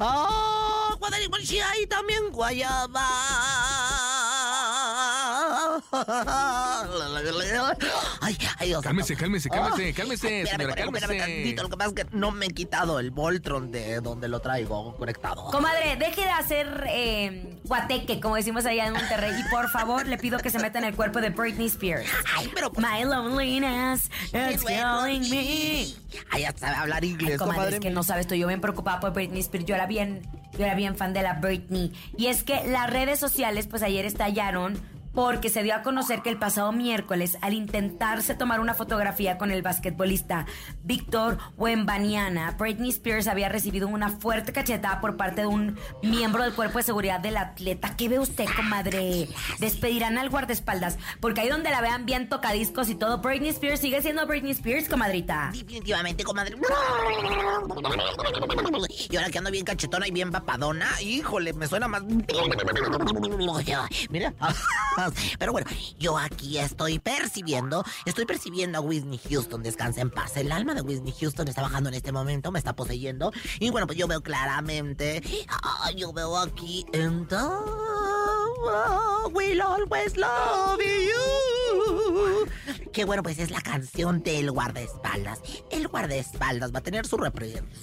¡Oh! 0.00 0.96
Guadalajara 0.98 1.78
y 1.82 1.86
también 1.86 2.30
Guayaba. 2.30 3.06
Ay, 8.20 8.36
ay, 8.58 8.68
Dios 8.68 8.82
Cálmese, 8.82 9.16
cálmese, 9.16 9.48
cálmese, 9.48 9.84
Ay, 9.84 9.92
cálmese, 9.92 10.42
espérame, 10.42 10.46
señora, 10.46 10.68
espérame, 10.70 10.96
espérame 10.96 11.18
cálmese. 11.18 11.42
tantito. 11.42 11.62
Lo 11.62 11.68
que 11.68 11.76
pasa 11.76 11.90
es 11.90 11.94
que 11.94 12.16
no 12.16 12.30
me 12.30 12.46
he 12.46 12.50
quitado 12.50 12.98
el 12.98 13.10
Voltron 13.10 13.70
de 13.70 14.00
donde 14.00 14.28
lo 14.28 14.40
traigo 14.40 14.96
conectado. 14.96 15.44
Comadre, 15.50 15.96
deje 15.96 16.22
de 16.22 16.30
hacer 16.30 16.84
eh, 16.88 17.58
guateque, 17.64 18.20
como 18.20 18.36
decimos 18.36 18.64
allá 18.66 18.86
en 18.86 18.92
Monterrey. 18.94 19.32
Y 19.38 19.48
por 19.50 19.68
favor, 19.70 20.06
le 20.06 20.18
pido 20.18 20.38
que 20.38 20.50
se 20.50 20.58
meta 20.58 20.78
en 20.78 20.84
el 20.84 20.94
cuerpo 20.94 21.20
de 21.20 21.30
Britney 21.30 21.66
Spears. 21.66 22.06
Ay, 22.36 22.50
pero 22.54 22.72
pues, 22.72 22.86
My 22.86 23.04
loneliness 23.04 24.10
is 24.32 24.62
killing 24.64 25.28
me. 25.30 25.86
Ay, 26.30 26.42
ya 26.42 26.52
sabe 26.56 26.76
hablar 26.76 27.04
inglés, 27.04 27.38
Comadre, 27.38 27.54
comadre. 27.56 27.74
es 27.76 27.80
que 27.80 27.90
no 27.90 28.02
sabes, 28.02 28.22
estoy 28.22 28.38
yo 28.38 28.46
bien 28.46 28.60
preocupada 28.60 29.00
por 29.00 29.12
Britney 29.12 29.40
Spears. 29.40 29.66
Yo 29.66 29.74
era 29.74 29.86
bien, 29.86 30.22
yo 30.58 30.64
era 30.64 30.74
bien 30.74 30.96
fan 30.96 31.12
de 31.12 31.22
la 31.22 31.34
Britney. 31.34 31.92
Y 32.16 32.26
es 32.26 32.42
que 32.42 32.66
las 32.66 32.88
redes 32.90 33.18
sociales, 33.18 33.66
pues 33.68 33.82
ayer 33.82 34.04
estallaron 34.06 34.80
porque 35.14 35.48
se 35.48 35.62
dio 35.62 35.74
a 35.74 35.82
conocer 35.82 36.22
que 36.22 36.30
el 36.30 36.38
pasado 36.38 36.72
miércoles, 36.72 37.38
al 37.40 37.54
intentarse 37.54 38.34
tomar 38.34 38.60
una 38.60 38.74
fotografía 38.74 39.38
con 39.38 39.50
el 39.50 39.62
basquetbolista 39.62 40.46
Víctor 40.82 41.38
Wembaniana, 41.56 42.50
Britney 42.58 42.90
Spears 42.90 43.28
había 43.28 43.48
recibido 43.48 43.88
una 43.88 44.10
fuerte 44.10 44.52
cachetada 44.52 45.00
por 45.00 45.16
parte 45.16 45.42
de 45.42 45.46
un 45.46 45.78
miembro 46.02 46.42
del 46.42 46.52
cuerpo 46.52 46.78
de 46.78 46.84
seguridad 46.84 47.20
del 47.20 47.36
atleta. 47.36 47.96
¿Qué 47.96 48.08
ve 48.08 48.18
usted, 48.18 48.46
comadre? 48.56 49.28
Despedirán 49.58 50.18
al 50.18 50.30
guardaespaldas, 50.30 50.98
porque 51.20 51.42
ahí 51.42 51.48
donde 51.48 51.70
la 51.70 51.80
vean 51.80 52.06
bien 52.06 52.28
tocadiscos 52.28 52.88
y 52.88 52.94
todo, 52.94 53.18
Britney 53.18 53.50
Spears 53.50 53.80
sigue 53.80 54.02
siendo 54.02 54.26
Britney 54.26 54.52
Spears, 54.52 54.88
comadrita. 54.88 55.50
Definitivamente, 55.52 56.24
comadre. 56.24 56.56
Y 59.10 59.16
ahora 59.16 59.30
que 59.30 59.38
ando 59.38 59.50
bien 59.50 59.64
cachetona 59.64 60.08
y 60.08 60.10
bien 60.10 60.30
papadona, 60.32 60.88
híjole, 61.00 61.52
me 61.52 61.66
suena 61.68 61.86
más. 61.86 62.02
Mira. 64.10 64.34
Pero 65.38 65.52
bueno, 65.52 65.68
yo 65.98 66.18
aquí 66.18 66.58
estoy 66.58 66.98
percibiendo, 66.98 67.84
estoy 68.04 68.26
percibiendo 68.26 68.78
a 68.78 68.80
Whitney 68.80 69.20
Houston, 69.30 69.62
descansa 69.62 70.00
en 70.00 70.10
paz. 70.10 70.36
El 70.36 70.52
alma 70.52 70.74
de 70.74 70.82
Whitney 70.82 71.14
Houston 71.20 71.48
está 71.48 71.62
bajando 71.62 71.88
en 71.88 71.94
este 71.94 72.12
momento, 72.12 72.52
me 72.52 72.58
está 72.58 72.76
poseyendo. 72.76 73.32
Y 73.58 73.70
bueno, 73.70 73.86
pues 73.86 73.98
yo 73.98 74.06
veo 74.06 74.22
claramente, 74.22 75.22
ah, 75.48 75.90
yo 75.96 76.12
veo 76.12 76.36
aquí 76.38 76.86
en 76.92 77.24
We'll 79.32 79.62
always 79.62 80.16
love 80.16 80.80
you. 80.80 81.53
Que 82.92 83.04
bueno, 83.04 83.22
pues 83.22 83.38
es 83.38 83.50
la 83.50 83.60
canción 83.60 84.22
del 84.22 84.50
guardaespaldas. 84.52 85.40
El 85.70 85.88
guardaespaldas 85.88 86.72
va 86.72 86.78
a 86.78 86.82
tener 86.82 87.06
su, 87.06 87.16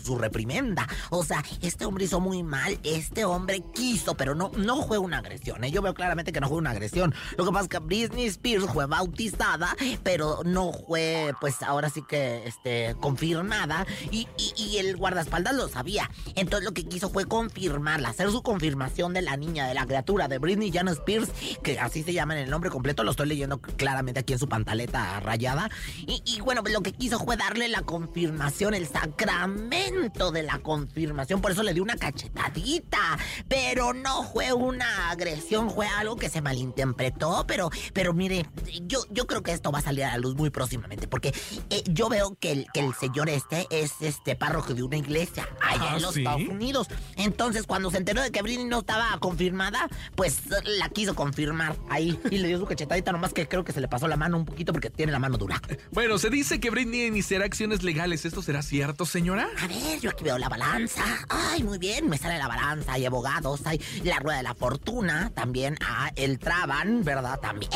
su 0.04 0.18
reprimenda. 0.18 0.88
O 1.10 1.24
sea, 1.24 1.44
este 1.62 1.86
hombre 1.86 2.06
hizo 2.06 2.20
muy 2.22 2.44
mal. 2.44 2.80
Este 2.84 3.26
hombre 3.26 3.62
quiso, 3.74 4.16
pero 4.16 4.36
no, 4.36 4.52
no 4.56 4.84
fue 4.88 4.98
una 4.98 5.18
agresión. 5.18 5.64
¿eh? 5.64 5.72
Yo 5.72 5.82
veo 5.82 5.94
claramente 5.94 6.32
que 6.32 6.40
no 6.40 6.48
fue 6.48 6.58
una 6.58 6.70
agresión. 6.72 7.14
Lo 7.38 7.44
que 7.46 7.52
pasa 7.52 7.64
es 7.64 7.70
que 7.70 7.80
Britney 7.80 8.26
Spears 8.28 8.66
fue 8.72 8.86
bautizada, 8.86 9.76
pero 10.04 10.40
no 10.46 10.72
fue, 10.72 11.34
pues 11.42 11.62
ahora 11.62 11.90
sí 11.90 12.04
que, 12.08 12.48
este, 12.48 12.96
confirmada. 13.02 13.86
Y, 14.12 14.28
y- 14.38 14.54
y 14.56 14.78
el 14.78 14.96
guardaespaldas 14.96 15.56
lo 15.56 15.68
sabía. 15.68 16.10
Entonces 16.36 16.64
lo 16.66 16.74
que 16.74 16.86
quiso 16.86 17.10
fue 17.10 17.26
confirmarla, 17.26 18.10
hacer 18.10 18.32
su 18.32 18.44
confirmación 18.44 19.14
de 19.14 19.22
la 19.24 19.36
niña, 19.36 19.68
de 19.68 19.74
la 19.74 19.86
criatura, 19.86 20.28
de 20.30 20.38
Britney 20.38 20.72
Jan 20.72 20.88
Spears, 20.88 21.30
que 21.64 21.80
así 21.80 22.04
se 22.04 22.14
llama 22.14 22.36
en 22.36 22.44
el 22.46 22.50
nombre 22.50 22.70
completo. 22.70 23.04
Lo 23.04 23.12
estoy 23.12 23.28
leyendo 23.28 23.60
claramente 23.60 24.21
aquí 24.22 24.34
en 24.34 24.40
su 24.40 24.48
pantaleta 24.48 25.20
rayada. 25.20 25.70
Y, 26.08 26.22
y 26.26 26.42
bueno, 26.42 26.64
lo 26.66 26.82
que 26.82 26.94
quiso 26.94 27.20
fue 27.20 27.38
darle 27.38 27.68
la 27.68 27.82
confirmación, 27.82 28.74
el 28.74 28.88
sacramento 28.88 30.32
de 30.32 30.44
la 30.44 30.60
confirmación. 30.60 31.42
Por 31.42 31.52
eso 31.52 31.64
le 31.64 31.74
dio 31.74 31.84
una 31.84 31.98
cachetadita. 31.98 33.18
Pero 33.48 33.94
no 33.94 34.24
fue 34.24 34.54
una 34.54 35.12
agresión, 35.12 35.70
fue 35.70 35.88
algo 35.88 36.16
que 36.16 36.30
se 36.30 36.42
malinterpretó. 36.42 37.46
Pero, 37.48 37.70
pero 37.94 38.14
mire, 38.14 38.46
yo, 38.84 39.04
yo 39.10 39.28
creo 39.28 39.44
que 39.44 39.52
esto 39.52 39.72
va 39.72 39.80
a 39.80 39.82
salir 39.82 40.06
a 40.06 40.12
la 40.12 40.18
luz 40.18 40.36
muy 40.36 40.50
próximamente. 40.50 41.08
Porque 41.08 41.34
eh, 41.70 41.84
yo 41.90 42.10
veo 42.10 42.36
que 42.40 42.52
el, 42.52 42.68
que 42.74 42.80
el 42.82 42.94
señor 42.94 43.30
este 43.30 43.68
es 43.70 43.94
este 44.02 44.36
párroco 44.36 44.74
de 44.74 44.84
una 44.84 44.98
iglesia 44.98 45.48
allá 45.62 45.92
¿Ah, 45.92 45.96
en 45.96 46.02
los 46.02 46.14
sí? 46.14 46.22
Estados 46.22 46.48
Unidos. 46.48 46.88
Entonces, 47.16 47.66
cuando 47.68 47.92
se 47.92 47.98
enteró 47.98 48.22
de 48.22 48.32
que 48.32 48.42
Britney 48.42 48.66
no 48.66 48.80
estaba 48.80 49.18
confirmada, 49.20 49.88
pues 50.16 50.42
la 50.78 50.90
quiso 50.90 51.16
confirmar 51.16 51.76
ahí. 51.90 52.20
Y 52.30 52.38
le 52.38 52.48
dio 52.48 52.60
su 52.60 52.66
cachetadita, 52.66 53.12
nomás 53.12 53.34
que 53.34 53.48
creo 53.48 53.64
que 53.64 53.74
se 53.74 53.82
le 53.82 53.88
pasó 53.88 54.08
la 54.08 54.11
mano 54.18 54.38
un 54.38 54.46
poquito 54.46 54.74
porque 54.74 54.90
tiene 54.90 55.12
la 55.12 55.20
mano 55.20 55.38
dura. 55.38 55.62
Bueno, 55.92 56.18
se 56.18 56.30
dice 56.30 56.60
que 56.60 56.70
Britney 56.70 57.06
iniciará 57.06 57.46
acciones 57.46 57.84
legales. 57.84 58.26
¿Esto 58.26 58.42
será 58.42 58.62
cierto, 58.62 59.06
señora? 59.06 59.48
A 59.62 59.68
ver, 59.68 60.00
yo 60.00 60.10
aquí 60.10 60.24
veo 60.24 60.38
la 60.38 60.50
balanza. 60.50 61.04
Ay, 61.30 61.64
muy 61.64 61.78
bien, 61.78 62.10
me 62.10 62.18
sale 62.18 62.38
la 62.38 62.48
balanza. 62.48 62.94
Hay 62.94 63.06
abogados, 63.06 63.62
hay 63.66 63.82
la 64.04 64.20
rueda 64.20 64.38
de 64.38 64.44
la 64.44 64.56
fortuna, 64.56 65.32
también 65.34 65.78
ah, 65.86 66.12
el 66.16 66.40
traban, 66.40 67.04
¿verdad? 67.04 67.40
También 67.40 67.72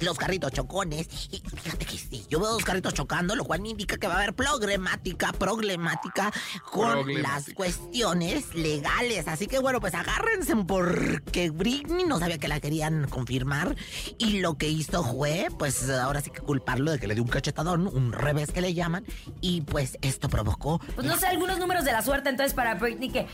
los 0.00 0.18
carritos 0.18 0.52
chocones. 0.52 1.08
Y 1.30 1.42
fíjate 1.62 1.84
que 1.86 1.96
sí, 1.98 2.24
yo 2.28 2.40
veo 2.40 2.50
dos 2.52 2.64
carritos 2.64 2.94
chocando, 2.94 3.34
lo 3.36 3.44
cual 3.44 3.60
me 3.60 3.70
indica 3.70 3.96
que 3.96 4.06
va 4.06 4.14
a 4.14 4.16
haber 4.18 4.34
problemática, 4.34 5.32
problemática 5.32 6.32
con 6.70 6.90
Problemática. 6.92 7.28
las 7.34 7.54
cuestiones 7.54 8.54
legales. 8.54 9.28
Así 9.28 9.46
que 9.46 9.58
bueno, 9.58 9.80
pues 9.80 9.94
agárrense 9.94 10.54
porque 10.66 11.50
Britney 11.50 12.04
no 12.04 12.18
sabía 12.18 12.38
que 12.38 12.48
la 12.48 12.60
querían 12.60 13.08
confirmar. 13.08 13.76
Y 14.18 14.40
lo 14.40 14.56
que 14.56 14.68
hizo 14.68 15.02
fue, 15.04 15.48
pues 15.58 15.71
ahora 16.02 16.20
sí 16.20 16.30
que 16.30 16.40
culparlo 16.40 16.92
de 16.92 16.98
que 16.98 17.06
le 17.06 17.14
dio 17.14 17.22
un 17.22 17.28
cachetadón, 17.28 17.86
un 17.86 18.12
revés 18.12 18.50
que 18.52 18.60
le 18.60 18.74
llaman. 18.74 19.04
Y 19.40 19.62
pues 19.62 19.98
esto 20.02 20.28
provocó 20.28 20.80
Pues 20.94 21.06
no 21.06 21.16
sé, 21.16 21.26
algunos 21.26 21.58
números 21.58 21.84
de 21.84 21.92
la 21.92 22.02
suerte 22.02 22.28
entonces 22.28 22.54
para 22.54 22.74
Britney 22.74 23.10
que 23.10 23.26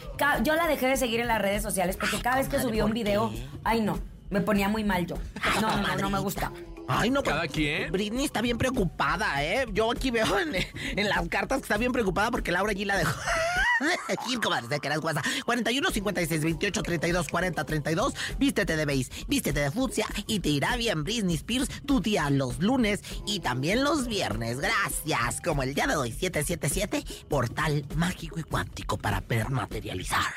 yo 0.44 0.54
la 0.54 0.66
dejé 0.66 0.86
de 0.88 0.96
seguir 0.96 1.20
en 1.20 1.28
las 1.28 1.40
redes 1.40 1.62
sociales 1.62 1.96
porque 1.96 2.20
cada 2.20 2.36
vez 2.36 2.48
que 2.48 2.60
subía 2.60 2.84
un 2.84 2.90
¿por 2.90 2.94
video, 2.98 3.30
qué? 3.30 3.46
ay 3.64 3.80
no, 3.80 3.98
me 4.30 4.40
ponía 4.40 4.68
muy 4.68 4.84
mal 4.84 5.06
yo. 5.06 5.16
No, 5.60 5.70
no, 5.70 5.82
no, 5.88 5.96
no 5.96 6.10
me 6.10 6.18
gusta. 6.18 6.52
Ay, 6.88 7.10
no, 7.10 7.22
Cada 7.22 7.40
pues, 7.40 7.52
quien. 7.52 7.92
Britney 7.92 8.24
está 8.24 8.40
bien 8.40 8.56
preocupada, 8.58 9.44
¿eh? 9.44 9.66
Yo 9.72 9.90
aquí 9.92 10.10
veo 10.10 10.38
en, 10.38 10.54
en 10.54 11.08
las 11.08 11.28
cartas 11.28 11.58
que 11.58 11.62
está 11.64 11.76
bien 11.76 11.92
preocupada 11.92 12.30
porque 12.30 12.50
Laura 12.50 12.70
allí 12.70 12.84
la 12.84 12.96
dejó. 12.96 13.20
Gil, 14.26 14.40
comadre, 14.40 14.80
que 14.80 14.88
eres 14.88 15.00
guasa. 15.00 15.22
41 15.44 15.90
56 15.90 16.42
28 16.42 16.82
32 16.82 17.28
40 17.28 17.64
32. 17.64 18.14
Vístete 18.38 18.76
de 18.76 18.84
beige, 18.84 19.10
vístete 19.28 19.60
de 19.60 19.70
fucsia 19.70 20.06
y 20.26 20.40
te 20.40 20.48
irá 20.48 20.76
bien 20.76 21.04
Britney 21.04 21.36
Spears 21.36 21.68
tu 21.86 22.00
día 22.00 22.30
los 22.30 22.58
lunes 22.60 23.00
y 23.26 23.40
también 23.40 23.84
los 23.84 24.06
viernes. 24.06 24.58
Gracias. 24.58 25.40
Como 25.42 25.62
el 25.62 25.74
día 25.74 25.86
de 25.86 25.96
hoy, 25.96 26.12
777, 26.12 27.04
portal 27.28 27.84
mágico 27.96 28.38
y 28.40 28.42
cuántico 28.42 28.98
para 28.98 29.20
ver 29.20 29.50
materializar. 29.50 30.34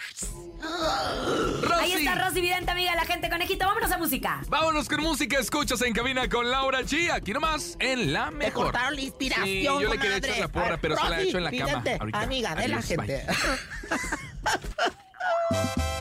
Ahí 1.80 1.94
está 1.94 2.16
Rosy 2.16 2.42
Vidente, 2.42 2.72
amiga 2.72 2.92
de 2.92 2.98
la 2.98 3.06
gente 3.06 3.30
conejito. 3.30 3.66
Vámonos 3.66 3.92
a 3.92 3.98
música. 3.98 4.42
Vámonos 4.48 4.88
con 4.88 5.02
música, 5.02 5.40
escuchas 5.40 5.82
en 5.82 5.94
cabina 5.94 6.30
con 6.30 6.41
Laura 6.44 6.82
G. 6.82 7.12
Aquí 7.12 7.34
nomás, 7.34 7.76
en 7.80 8.14
la 8.14 8.32
Me 8.32 8.46
mejor. 8.46 8.66
cortaron 8.66 8.96
la 8.96 9.02
inspiración. 9.02 9.46
Sí, 9.48 9.64
yo 9.64 9.80
le 9.80 9.98
quería 10.00 10.18
echar 10.18 10.38
la 10.38 10.48
porra, 10.48 10.78
pero 10.78 10.96
se 10.98 11.04
la 11.04 11.10
Rosy, 11.18 11.28
echo 11.30 11.38
en 11.38 11.44
la 11.44 11.52
cama. 11.52 11.66
vidente, 11.66 11.98
ahorita. 12.00 12.22
Amiga 12.22 12.56
de 12.56 12.68
la 12.68 12.78
Adiós, 12.78 12.98
bye. 12.98 13.08
gente. 13.08 13.26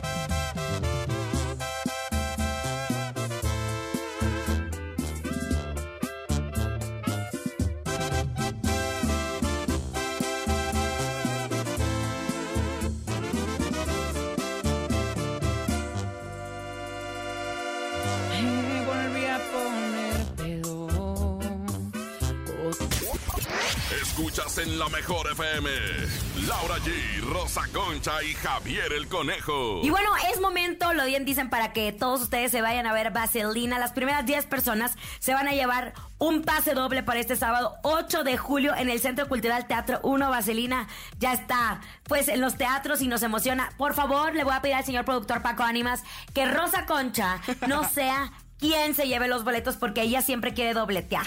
Escuchas 24.21 24.59
en 24.59 24.77
la 24.77 24.87
mejor 24.89 25.31
FM. 25.31 25.67
Laura 26.47 26.75
G, 26.77 27.21
Rosa 27.21 27.63
Concha 27.73 28.21
y 28.21 28.35
Javier 28.35 28.93
el 28.93 29.07
Conejo. 29.07 29.81
Y 29.83 29.89
bueno, 29.89 30.11
es 30.31 30.39
momento, 30.39 30.93
lo 30.93 31.05
bien 31.05 31.25
dicen, 31.25 31.49
para 31.49 31.73
que 31.73 31.91
todos 31.91 32.21
ustedes 32.21 32.51
se 32.51 32.61
vayan 32.61 32.85
a 32.85 32.93
ver 32.93 33.09
Vaselina. 33.09 33.79
Las 33.79 33.93
primeras 33.93 34.23
10 34.27 34.45
personas 34.45 34.95
se 35.17 35.33
van 35.33 35.47
a 35.47 35.53
llevar 35.53 35.93
un 36.19 36.43
pase 36.43 36.75
doble 36.75 37.01
para 37.01 37.19
este 37.19 37.35
sábado 37.35 37.73
8 37.81 38.23
de 38.23 38.37
julio 38.37 38.75
en 38.75 38.91
el 38.91 38.99
Centro 38.99 39.27
Cultural 39.27 39.65
Teatro 39.65 39.99
1 40.03 40.29
Vaselina. 40.29 40.87
Ya 41.17 41.33
está, 41.33 41.81
pues, 42.03 42.27
en 42.27 42.41
los 42.41 42.57
teatros 42.57 43.01
y 43.01 43.07
nos 43.07 43.23
emociona. 43.23 43.73
Por 43.75 43.95
favor, 43.95 44.35
le 44.35 44.43
voy 44.43 44.53
a 44.53 44.61
pedir 44.61 44.75
al 44.75 44.85
señor 44.85 45.03
productor 45.03 45.41
Paco 45.41 45.63
Ánimas 45.63 46.03
que 46.35 46.45
Rosa 46.45 46.85
Concha 46.85 47.41
no 47.67 47.83
sea 47.89 48.31
quién 48.61 48.95
se 48.95 49.07
lleve 49.07 49.27
los 49.27 49.43
boletos 49.43 49.75
porque 49.75 50.03
ella 50.03 50.21
siempre 50.21 50.53
quiere 50.53 50.73
dobletear. 50.73 51.25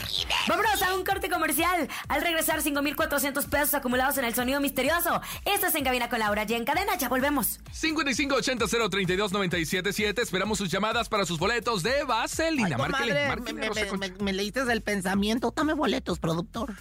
Vámonos 0.48 0.80
a 0.82 0.94
un 0.94 1.04
corte 1.04 1.28
comercial. 1.28 1.86
Al 2.08 2.22
regresar, 2.22 2.62
5,400 2.62 3.44
pesos 3.46 3.74
acumulados 3.74 4.16
en 4.16 4.24
el 4.24 4.34
sonido 4.34 4.58
misterioso. 4.60 5.20
Esto 5.44 5.66
es 5.66 5.74
En 5.74 5.84
Cabina 5.84 6.08
con 6.08 6.20
Laura 6.20 6.46
y 6.48 6.54
en 6.54 6.64
cadena. 6.64 6.96
Ya 6.96 7.08
volvemos. 7.10 7.60
5580-032-977. 7.72 10.22
Esperamos 10.22 10.58
sus 10.58 10.70
llamadas 10.70 11.08
para 11.08 11.26
sus 11.26 11.38
boletos 11.38 11.82
de 11.82 12.04
Vaselina. 12.04 12.68
Ay, 12.68 12.74
Márquele, 12.76 13.28
márquele, 13.28 13.70
me, 13.70 13.70
me- 13.70 13.92
me- 14.08 14.14
me 14.24 14.32
leíste 14.32 14.60
el 14.60 14.82
pensamiento. 14.82 15.52
Dame 15.54 15.74
boletos, 15.74 16.18
productor. 16.20 16.72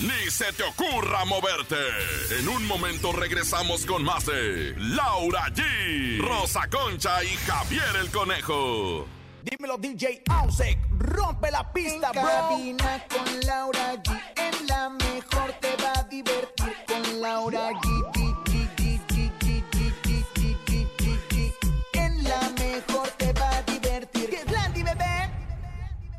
Ni 0.00 0.30
se 0.30 0.52
te 0.52 0.62
ocurra 0.64 1.24
moverte. 1.24 1.76
En 2.38 2.48
un 2.48 2.66
momento 2.66 3.12
regresamos 3.12 3.86
con 3.86 4.04
más 4.04 4.26
de 4.26 4.74
Laura 4.76 5.46
G, 5.54 6.18
Rosa 6.20 6.68
Concha 6.68 7.22
y 7.24 7.28
Javier 7.46 7.96
el 8.00 8.10
Conejo. 8.10 9.06
Dímelo 9.42 9.76
DJ 9.76 10.22
Ausek, 10.30 10.78
rompe 10.98 11.50
la 11.50 11.70
pista, 11.72 12.10
En 12.14 12.22
bro. 12.22 12.30
cabina 12.30 13.04
con 13.08 13.40
Laura 13.46 13.94
G. 13.94 14.20
En 14.36 14.66
la 14.66 14.88
mejor 14.88 15.52
te 15.60 15.76
va 15.82 15.92
a 15.98 16.02
divertir 16.04 16.72
con 16.86 17.20
Laura 17.20 17.70
G. 17.70 17.88
G, 18.14 18.34
G, 18.44 18.68
G, 18.76 19.00
G, 19.08 19.32
G, 19.40 19.62
G, 19.72 20.24
G, 20.34 20.56
G, 20.66 20.86
G, 20.96 21.18
G, 21.28 21.54
G. 21.60 21.74
En 21.94 22.22
la 22.24 22.40
mejor 22.58 23.08
te 23.18 23.32
va 23.32 23.50
a 23.56 23.62
divertir. 23.62 24.30
¡Que 24.30 24.36
es 24.36 24.50
Landy, 24.50 24.82
bebé! 24.84 25.30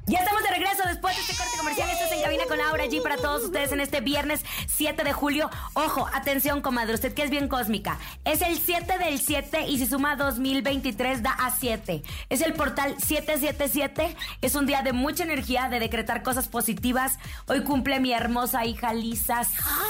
Ya 0.06 0.20
estamos 0.20 0.44
de 0.44 0.50
regreso 0.50 0.84
después 0.88 1.03
de 1.16 1.22
este 1.22 1.36
corte 1.36 1.58
comercial. 1.58 1.90
Esto 1.90 2.06
es 2.06 2.12
en 2.12 2.22
cabina 2.22 2.44
con 2.48 2.58
Laura 2.58 2.86
G 2.86 3.02
para 3.02 3.18
todos 3.18 3.44
ustedes 3.44 3.72
en 3.72 3.80
este 3.80 4.02
viernes 4.02 4.44
7 4.68 5.04
de 5.04 5.14
julio. 5.14 5.50
Ojo, 5.74 6.10
atención, 6.14 6.62
comadre, 6.62 6.94
usted 6.96 7.14
que 7.14 7.24
es 7.24 7.30
bien 7.30 7.48
cósmica. 7.48 8.00
Es 8.26 8.42
el 8.42 8.58
7 8.58 8.98
del 8.98 9.20
7 9.20 9.68
y 9.68 9.78
si 9.78 9.86
suma 9.86 10.16
2023 10.16 11.22
da 11.22 11.32
a 11.32 11.52
7. 11.52 12.04
Es 12.30 12.42
el 12.42 12.54
portal 12.54 12.96
777. 13.00 14.16
Es 14.42 14.56
un 14.56 14.66
día 14.66 14.82
de 14.82 14.94
mucha 14.94 15.24
energía, 15.24 15.70
de 15.70 15.80
decretar 15.80 16.24
cosas 16.24 16.48
positivas. 16.48 17.20
Hoy 17.48 17.64
cumple 17.64 18.00
mi 18.00 18.12
hermosa 18.12 18.66
hija 18.66 18.94
Lisa, 18.94 19.42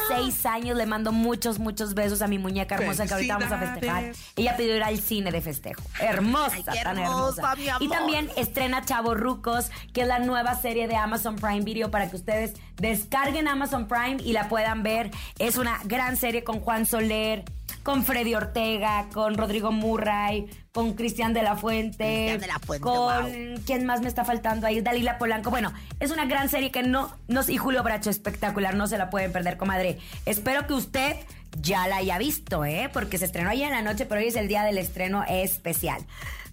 6 0.10 0.46
años. 0.46 0.78
Le 0.78 0.86
mando 0.86 1.12
muchos, 1.12 1.60
muchos 1.60 1.94
besos 1.94 2.22
a 2.22 2.28
mi 2.28 2.38
muñeca 2.38 2.76
hermosa 2.76 3.08
que 3.08 3.14
ahorita 3.14 3.38
vamos 3.38 3.52
a 3.52 3.58
festejar. 3.58 4.12
Ella 4.36 4.58
pidió 4.58 4.76
ir 4.76 4.84
al 4.84 5.00
cine 5.00 5.32
de 5.32 5.42
festejo. 5.42 5.82
Hermosa, 6.00 6.56
Ay, 6.56 6.64
qué 6.74 6.84
tan 6.84 6.98
hermosa, 6.98 7.54
hermosa. 7.54 7.78
Y 7.80 7.88
también 7.88 8.30
estrena 8.36 8.84
Chavo 8.84 9.16
Rucos, 9.16 9.70
que 9.94 10.02
es 10.02 10.08
la 10.08 10.20
nueva 10.20 10.56
serie 10.56 10.88
de 10.88 10.96
Amazon 10.96 11.13
Prime 11.22 11.62
Video 11.62 11.92
para 11.92 12.10
que 12.10 12.16
ustedes 12.16 12.54
descarguen 12.78 13.48
Amazon 13.48 13.88
Prime 13.88 14.18
y 14.24 14.34
la 14.34 14.50
puedan 14.50 14.84
ver. 14.84 15.12
Es 15.40 15.58
una 15.58 15.80
gran 15.86 16.18
serie 16.18 16.44
con 16.44 16.60
Juan 16.60 16.86
Soler, 16.86 17.46
con 17.84 18.04
Freddy 18.04 18.34
Ortega, 18.34 19.08
con 19.14 19.38
Rodrigo 19.38 19.72
Murray, 19.72 20.50
con 20.72 20.94
Cristian 20.94 21.34
de 21.34 21.44
la 21.44 21.56
Fuente. 21.56 21.98
Cristian 22.06 22.40
de 22.40 22.48
la 22.48 22.60
Fuente, 22.60 22.84
Con 22.84 22.96
wow. 22.96 23.62
quién 23.66 23.86
más 23.86 24.02
me 24.02 24.08
está 24.08 24.26
faltando 24.26 24.66
ahí, 24.66 24.82
Dalila 24.82 25.18
Polanco. 25.18 25.52
Bueno, 25.52 25.72
es 26.00 26.12
una 26.12 26.26
gran 26.26 26.50
serie 26.50 26.72
que 26.72 26.82
no 26.82 27.16
nos 27.28 27.50
y 27.50 27.58
Julio 27.58 27.84
Bracho 27.84 28.10
espectacular, 28.10 28.76
no 28.76 28.88
se 28.88 28.98
la 28.98 29.10
pueden 29.10 29.32
perder, 29.32 29.58
comadre. 29.58 30.00
Espero 30.26 30.66
que 30.66 30.74
usted 30.74 31.16
ya 31.62 31.88
la 31.88 31.98
haya 31.98 32.18
visto, 32.18 32.66
¿eh? 32.66 32.90
Porque 32.92 33.18
se 33.18 33.26
estrenó 33.26 33.50
ayer 33.50 33.68
en 33.68 33.74
la 33.74 33.82
noche, 33.82 34.06
pero 34.06 34.22
hoy 34.22 34.28
es 34.28 34.36
el 34.36 34.48
día 34.48 34.64
del 34.64 34.78
estreno 34.80 35.24
especial. 35.28 36.04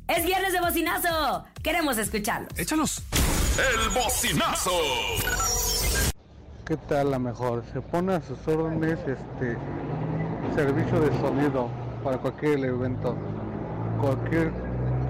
Es 0.08 0.26
viernes 0.26 0.52
de 0.52 0.61
bocinazo. 0.61 1.44
Queremos 1.62 1.96
escucharlos. 1.96 2.58
Échalos. 2.58 3.02
El 3.58 3.90
bocinazo. 3.90 4.70
¿Qué 6.64 6.76
tal 6.76 7.10
la 7.10 7.18
mejor? 7.18 7.64
Se 7.72 7.80
pone 7.80 8.14
a 8.14 8.20
sus 8.20 8.38
órdenes 8.46 8.98
este 9.00 9.56
servicio 10.54 11.00
de 11.00 11.08
sonido 11.20 11.68
para 12.04 12.18
cualquier 12.18 12.64
evento. 12.64 13.16
Cualquier 14.00 14.52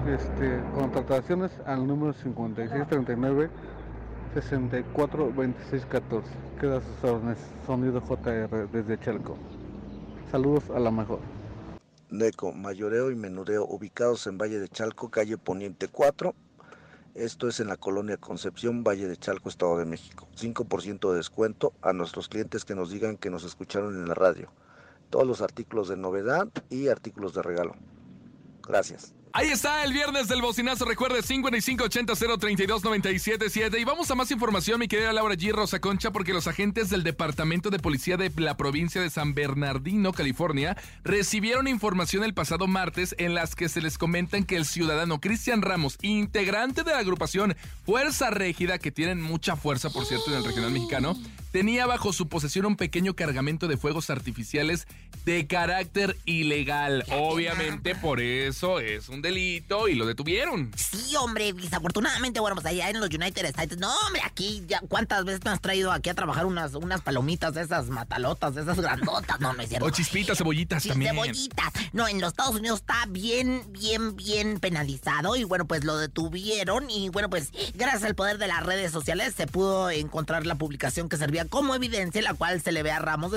este, 0.07 0.59
contrataciones 0.73 1.51
al 1.65 1.85
número 1.85 2.13
5639 2.13 3.49
64 4.33 5.33
26 5.33 5.85
14. 5.85 6.29
Queda 6.59 6.77
a 6.77 6.81
sus 6.81 7.09
órdenes. 7.09 7.37
Sonido 7.67 8.01
JR 8.01 8.67
desde 8.71 8.99
Chalco. 8.99 9.37
Saludos 10.31 10.63
a 10.75 10.79
la 10.79 10.89
mejor. 10.89 11.19
Neco, 12.09 12.51
mayoreo 12.51 13.11
y 13.11 13.15
menudeo 13.15 13.65
ubicados 13.65 14.27
en 14.27 14.37
Valle 14.37 14.59
de 14.59 14.67
Chalco, 14.67 15.09
calle 15.09 15.37
Poniente 15.37 15.87
4. 15.87 16.33
Esto 17.13 17.49
es 17.49 17.59
en 17.59 17.67
la 17.67 17.75
colonia 17.75 18.15
Concepción, 18.15 18.85
Valle 18.85 19.05
de 19.05 19.17
Chalco, 19.17 19.49
Estado 19.49 19.77
de 19.77 19.85
México. 19.85 20.29
5% 20.37 21.11
de 21.11 21.17
descuento 21.17 21.73
a 21.81 21.91
nuestros 21.91 22.29
clientes 22.29 22.63
que 22.63 22.73
nos 22.73 22.89
digan 22.89 23.17
que 23.17 23.29
nos 23.29 23.43
escucharon 23.43 23.95
en 23.95 24.07
la 24.07 24.13
radio. 24.13 24.49
Todos 25.09 25.27
los 25.27 25.41
artículos 25.41 25.89
de 25.89 25.97
novedad 25.97 26.47
y 26.69 26.87
artículos 26.87 27.33
de 27.33 27.41
regalo. 27.41 27.75
Gracias. 28.65 29.13
Ahí 29.33 29.47
está 29.47 29.85
el 29.85 29.93
viernes 29.93 30.27
del 30.27 30.41
bocinazo. 30.41 30.83
Recuerde 30.83 31.21
5580-032-977. 31.21 33.79
Y 33.79 33.85
vamos 33.85 34.11
a 34.11 34.15
más 34.15 34.29
información, 34.29 34.77
mi 34.79 34.89
querida 34.89 35.13
Laura 35.13 35.35
G. 35.35 35.53
Rosa 35.53 35.79
Concha, 35.79 36.11
porque 36.11 36.33
los 36.33 36.47
agentes 36.47 36.89
del 36.89 37.03
Departamento 37.03 37.69
de 37.69 37.79
Policía 37.79 38.17
de 38.17 38.29
la 38.35 38.57
provincia 38.57 39.01
de 39.01 39.09
San 39.09 39.33
Bernardino, 39.33 40.11
California, 40.11 40.75
recibieron 41.05 41.69
información 41.69 42.25
el 42.25 42.33
pasado 42.33 42.67
martes 42.67 43.15
en 43.19 43.33
las 43.33 43.55
que 43.55 43.69
se 43.69 43.81
les 43.81 43.97
comentan 43.97 44.43
que 44.43 44.57
el 44.57 44.65
ciudadano 44.65 45.21
Cristian 45.21 45.61
Ramos, 45.61 45.97
integrante 46.01 46.83
de 46.83 46.91
la 46.91 46.99
agrupación 46.99 47.55
Fuerza 47.85 48.31
Régida, 48.31 48.79
que 48.79 48.91
tienen 48.91 49.21
mucha 49.21 49.55
fuerza, 49.55 49.91
por 49.91 50.05
cierto, 50.05 50.31
en 50.31 50.39
el 50.39 50.43
regional 50.43 50.71
mexicano, 50.71 51.15
tenía 51.51 51.85
bajo 51.85 52.13
su 52.13 52.27
posesión 52.27 52.65
un 52.65 52.75
pequeño 52.75 53.13
cargamento 53.13 53.67
de 53.67 53.77
fuegos 53.77 54.09
artificiales 54.09 54.87
de 55.25 55.45
carácter 55.45 56.17
ilegal. 56.25 57.03
Obviamente, 57.11 57.95
por 57.95 58.19
eso 58.19 58.79
es 58.79 59.09
un 59.09 59.21
delito 59.21 59.87
y 59.87 59.95
lo 59.95 60.05
detuvieron. 60.05 60.71
Sí, 60.75 61.15
hombre, 61.15 61.53
desafortunadamente, 61.53 62.39
bueno, 62.39 62.55
pues 62.55 62.65
allá 62.65 62.89
en 62.89 62.99
los 62.99 63.09
United 63.09 63.45
States, 63.45 63.77
no, 63.77 63.93
hombre, 64.07 64.21
aquí 64.25 64.63
ya, 64.67 64.81
¿cuántas 64.87 65.25
veces 65.25 65.41
me 65.43 65.51
has 65.51 65.61
traído 65.61 65.91
aquí 65.91 66.09
a 66.09 66.13
trabajar 66.13 66.45
unas, 66.45 66.73
unas 66.73 67.01
palomitas 67.01 67.53
de 67.53 67.61
esas 67.61 67.89
matalotas, 67.89 68.55
de 68.55 68.61
esas 68.61 68.79
grandotas? 68.79 69.39
No, 69.39 69.53
no 69.53 69.61
es 69.61 69.69
cierto. 69.69 69.85
O 69.85 69.89
chispitas, 69.89 70.37
cebollitas 70.37 70.83
también. 70.83 71.11
cebollitas. 71.13 71.73
No, 71.93 72.07
en 72.07 72.19
los 72.21 72.29
Estados 72.29 72.55
Unidos 72.55 72.79
está 72.79 73.05
bien, 73.09 73.63
bien, 73.69 74.15
bien 74.15 74.59
penalizado 74.59 75.35
y 75.35 75.43
bueno, 75.43 75.65
pues 75.65 75.83
lo 75.83 75.97
detuvieron 75.97 76.89
y 76.89 77.09
bueno, 77.09 77.29
pues 77.29 77.51
gracias 77.75 78.03
al 78.03 78.15
poder 78.15 78.37
de 78.37 78.47
las 78.47 78.65
redes 78.65 78.91
sociales 78.91 79.35
se 79.35 79.45
pudo 79.45 79.91
encontrar 79.91 80.45
la 80.45 80.55
publicación 80.55 81.09
que 81.09 81.17
servía 81.17 81.40
como 81.45 81.75
evidencia, 81.75 82.21
la 82.21 82.33
cual 82.33 82.61
se 82.61 82.71
le 82.71 82.83
ve 82.83 82.91
a 82.91 82.99
Ramos 82.99 83.31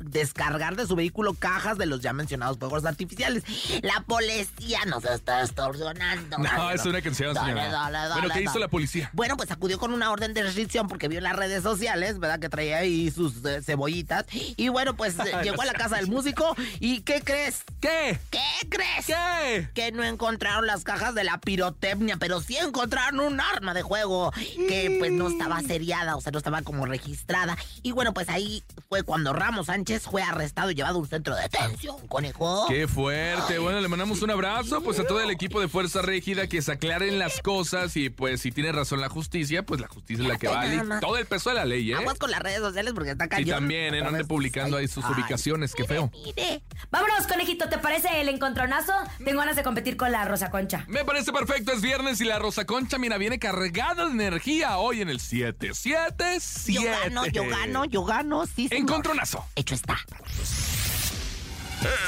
descargar 0.00 0.76
de 0.76 0.86
su 0.86 0.96
vehículo 0.96 1.34
cajas 1.34 1.78
de 1.78 1.86
los 1.86 2.00
ya 2.00 2.12
mencionados 2.12 2.58
fuegos 2.58 2.84
artificiales. 2.84 3.44
La 3.82 4.04
policía 4.06 4.80
nos 4.86 5.04
está 5.04 5.42
extorsionando. 5.42 6.38
No, 6.38 6.70
es 6.70 6.84
una 6.84 7.00
canción, 7.02 7.34
señora. 7.34 7.68
dale, 7.68 7.98
dale, 7.98 8.14
Bueno, 8.14 8.34
¿qué 8.34 8.42
hizo 8.42 8.58
la 8.58 8.68
policía? 8.68 9.10
Bueno, 9.12 9.36
pues 9.36 9.50
acudió 9.50 9.78
con 9.78 9.92
una 9.92 10.10
orden 10.10 10.34
de 10.34 10.42
restricción 10.42 10.88
porque 10.88 11.08
vio 11.08 11.18
en 11.18 11.24
las 11.24 11.36
redes 11.36 11.62
sociales, 11.62 12.18
¿verdad? 12.18 12.38
Que 12.38 12.48
traía 12.48 12.78
ahí 12.78 13.10
sus 13.10 13.44
eh, 13.44 13.62
cebollitas. 13.62 14.26
Y 14.30 14.68
bueno, 14.68 14.96
pues 14.96 15.18
eh, 15.18 15.32
llegó 15.42 15.62
a 15.62 15.66
la 15.66 15.72
casa 15.72 15.96
del 15.96 16.08
músico 16.08 16.54
y 16.78 17.00
¿qué 17.02 17.22
crees? 17.22 17.64
¿Qué? 17.80 18.18
¿Qué 18.30 18.68
crees? 18.68 19.06
¿Qué? 19.06 19.68
Que 19.74 19.92
no 19.92 20.04
encontraron 20.04 20.66
las 20.66 20.84
cajas 20.84 21.14
de 21.14 21.24
la 21.24 21.38
pirotecnia, 21.38 22.16
pero 22.16 22.40
sí 22.40 22.56
encontraron 22.56 23.20
un 23.20 23.40
arma 23.40 23.74
de 23.74 23.82
juego 23.82 24.32
que 24.68 24.96
pues 24.98 25.12
no 25.12 25.28
estaba 25.28 25.60
seriada, 25.62 26.16
o 26.16 26.20
sea, 26.20 26.32
no 26.32 26.38
estaba 26.38 26.62
como 26.62 26.86
registrada. 26.86 27.49
Y 27.82 27.92
bueno, 27.92 28.12
pues 28.14 28.28
ahí 28.28 28.62
fue 28.88 29.02
cuando 29.02 29.32
Ramos 29.32 29.66
Sánchez 29.66 30.02
fue 30.04 30.22
arrestado 30.22 30.70
y 30.70 30.74
llevado 30.74 30.96
a 30.96 31.00
un 31.00 31.08
centro 31.08 31.34
de 31.34 31.42
detención, 31.42 32.06
conejo. 32.08 32.66
Qué 32.68 32.86
fuerte. 32.88 33.58
Bueno, 33.58 33.80
le 33.80 33.88
mandamos 33.88 34.22
un 34.22 34.30
abrazo 34.30 34.80
pues 34.82 34.98
a 34.98 35.04
todo 35.04 35.20
el 35.20 35.30
equipo 35.30 35.60
de 35.60 35.68
Fuerza 35.68 36.02
Régida 36.02 36.46
que 36.46 36.62
se 36.62 36.72
aclaren 36.72 37.18
las 37.18 37.40
cosas 37.40 37.96
y 37.96 38.10
pues 38.10 38.40
si 38.40 38.52
tiene 38.52 38.72
razón 38.72 39.00
la 39.00 39.08
justicia, 39.08 39.64
pues 39.64 39.80
la 39.80 39.88
justicia 39.88 40.22
es 40.24 40.28
la 40.28 40.38
que 40.38 40.48
vale. 40.48 40.80
Todo 41.00 41.16
el 41.16 41.26
peso 41.26 41.50
de 41.50 41.56
la 41.56 41.64
ley, 41.64 41.92
¿eh? 41.92 41.96
Aguas 41.96 42.18
con 42.18 42.30
las 42.30 42.40
redes 42.40 42.60
sociales 42.60 42.92
porque 42.94 43.10
está 43.10 43.26
Y 43.26 43.28
cañón. 43.28 43.48
también, 43.60 43.94
¿eh? 43.94 44.00
No 44.02 44.08
ande 44.08 44.24
publicando 44.24 44.76
ahí 44.76 44.88
sus 44.88 45.04
Ay, 45.04 45.12
ubicaciones, 45.14 45.74
qué 45.74 45.84
feo. 45.84 46.10
Mire, 46.12 46.62
Vámonos, 46.90 47.26
conejito, 47.26 47.68
¿te 47.68 47.78
parece 47.78 48.20
el 48.20 48.28
encontronazo? 48.28 48.92
Tengo 49.24 49.38
ganas 49.40 49.56
de 49.56 49.62
competir 49.62 49.96
con 49.96 50.10
la 50.12 50.24
Rosa 50.24 50.50
Concha. 50.50 50.84
Me 50.88 51.04
parece 51.04 51.32
perfecto, 51.32 51.72
es 51.72 51.80
viernes 51.82 52.20
y 52.20 52.24
la 52.24 52.38
Rosa 52.38 52.64
Concha, 52.64 52.98
mira, 52.98 53.16
viene 53.18 53.38
cargada 53.38 54.06
de 54.06 54.10
energía 54.12 54.78
hoy 54.78 55.00
en 55.00 55.08
el 55.08 55.20
7. 55.20 55.70
7, 55.72 56.38
7. 56.40 56.72
yo 56.84 56.90
gano, 56.90 57.26
yo 57.26 57.39
gano, 57.48 57.84
yo 57.84 58.04
gano, 58.04 58.46
sí, 58.46 58.68
señor. 58.68 58.82
Encontronazo. 58.82 59.44
Hecho 59.54 59.74
está. 59.74 59.98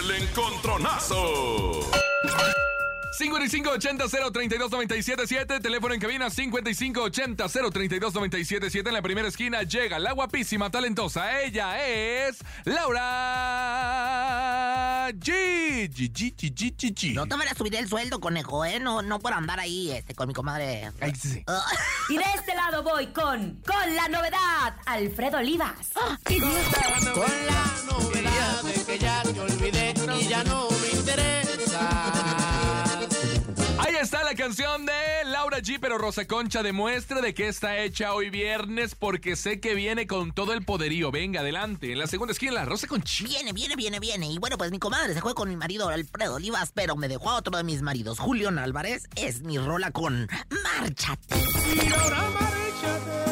El 0.01 0.11
encontronazo. 0.23 1.81
5580-032-977, 3.19 5.61
teléfono 5.61 5.93
en 5.95 6.01
cabina 6.01 6.29
5580-032-977. 6.29 8.89
En 8.89 8.95
la 8.95 9.03
primera 9.03 9.29
esquina 9.29 9.63
llega 9.63 9.99
la 9.99 10.13
guapísima, 10.13 10.71
talentosa. 10.71 11.43
Ella 11.43 11.87
es 11.87 12.39
Laura 12.65 13.03
G. 15.13 15.91
G, 15.91 16.13
G, 16.13 16.35
G, 16.37 16.55
G, 16.55 16.75
G, 16.77 16.95
G. 16.95 17.15
No 17.15 17.27
te 17.27 17.37
van 17.37 17.49
a 17.49 17.55
subir 17.55 17.75
el 17.75 17.89
sueldo, 17.89 18.21
conejo, 18.21 18.65
¿eh? 18.65 18.79
No, 18.81 19.03
no 19.03 19.19
por 19.19 19.33
andar 19.33 19.59
ahí 19.61 19.91
este, 19.91 20.15
con 20.15 20.29
mi 20.29 20.35
comadre. 20.35 20.91
Ay, 21.01 21.13
sí. 21.15 21.43
Ah, 21.47 21.65
Y 22.09 22.17
de 22.17 22.25
este 22.37 22.55
lado 22.55 22.83
voy 22.83 23.07
con, 23.09 23.61
con 23.67 23.95
la 23.97 24.09
novedad, 24.09 24.77
Alfredo 24.87 25.39
Olivas. 25.39 25.89
Con 26.25 26.41
la 26.41 27.73
novedad 27.91 28.63
de 28.63 28.85
que 28.85 28.99
ya 28.99 29.23
te 29.23 29.41
olvidé 29.41 29.95
y 30.21 30.29
ya 30.29 30.45
no 30.45 30.69
me 30.71 30.89
interesa. 30.99 32.42
Ahí 34.03 34.07
está 34.07 34.25
la 34.25 34.35
canción 34.35 34.85
de 34.85 34.93
Laura 35.27 35.59
G, 35.59 35.79
pero 35.81 35.97
Rosa 35.97 36.27
Concha 36.27 36.65
demuestra 36.65 37.21
de 37.21 37.35
que 37.35 37.47
está 37.47 37.79
hecha 37.79 38.15
hoy 38.15 38.31
viernes 38.31 38.97
porque 38.97 39.37
sé 39.37 39.61
que 39.61 39.77
viene 39.77 40.09
con 40.09 40.33
todo 40.33 40.55
el 40.55 40.65
poderío. 40.65 41.13
Venga, 41.13 41.39
adelante. 41.39 41.93
En 41.93 42.01
la 42.01 42.09
segunda 42.09 42.33
esquina, 42.33 42.51
la 42.51 42.65
Rosa 42.65 42.89
Concha. 42.89 43.23
Viene, 43.23 43.53
viene, 43.53 43.77
viene, 43.77 44.01
viene. 44.01 44.27
Y 44.27 44.39
bueno, 44.39 44.59
pues 44.59 44.73
mi 44.73 44.81
comadre 44.81 45.15
se 45.15 45.21
fue 45.21 45.37
con 45.37 45.49
mi 45.49 45.55
marido 45.55 45.89
Alfredo 45.89 46.35
Olivas, 46.35 46.73
pero 46.75 46.97
me 46.97 47.07
dejó 47.07 47.31
a 47.31 47.37
otro 47.37 47.57
de 47.57 47.63
mis 47.63 47.81
maridos, 47.81 48.19
Julián 48.19 48.59
Álvarez. 48.59 49.09
Es 49.15 49.43
mi 49.43 49.57
rola 49.57 49.93
con 49.93 50.29
Márchate. 50.51 51.37
Y 51.37 51.93
ahora 51.93 52.29
márchate. 52.31 53.32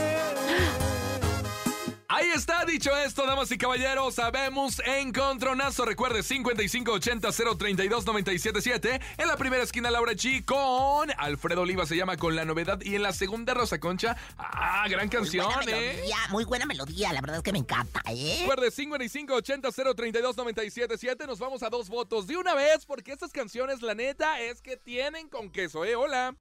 Ahí 2.30 2.36
está, 2.36 2.64
dicho 2.64 2.96
esto, 2.96 3.26
damas 3.26 3.50
y 3.50 3.58
caballeros, 3.58 4.14
sabemos 4.14 4.80
encontronazo. 4.86 5.84
Recuerde, 5.84 6.20
5580-032-977. 6.20 9.00
En 9.18 9.26
la 9.26 9.36
primera 9.36 9.64
esquina, 9.64 9.90
Laura 9.90 10.12
G 10.12 10.44
con 10.44 11.10
Alfredo 11.18 11.62
Oliva 11.62 11.86
se 11.86 11.96
llama 11.96 12.16
con 12.16 12.36
la 12.36 12.44
novedad. 12.44 12.80
Y 12.82 12.94
en 12.94 13.02
la 13.02 13.12
segunda, 13.12 13.52
Rosa 13.52 13.80
Concha. 13.80 14.16
Ah, 14.38 14.86
gran 14.88 15.06
Muy 15.06 15.16
canción, 15.16 15.52
buena 15.52 15.76
¿eh? 15.76 15.94
melodía, 15.94 16.18
muy 16.30 16.44
buena 16.44 16.66
melodía. 16.66 17.12
La 17.12 17.20
verdad 17.20 17.38
es 17.38 17.42
que 17.42 17.50
me 17.50 17.58
encanta, 17.58 18.00
¿eh? 18.06 18.36
Recuerde, 18.42 18.70
5580-032-977. 18.70 21.26
Nos 21.26 21.40
vamos 21.40 21.64
a 21.64 21.68
dos 21.68 21.88
votos 21.88 22.28
de 22.28 22.36
una 22.36 22.54
vez 22.54 22.86
porque 22.86 23.10
estas 23.10 23.32
canciones, 23.32 23.82
la 23.82 23.96
neta, 23.96 24.40
es 24.40 24.62
que 24.62 24.76
tienen 24.76 25.28
con 25.28 25.50
queso, 25.50 25.84
¿eh? 25.84 25.96
Hola. 25.96 26.36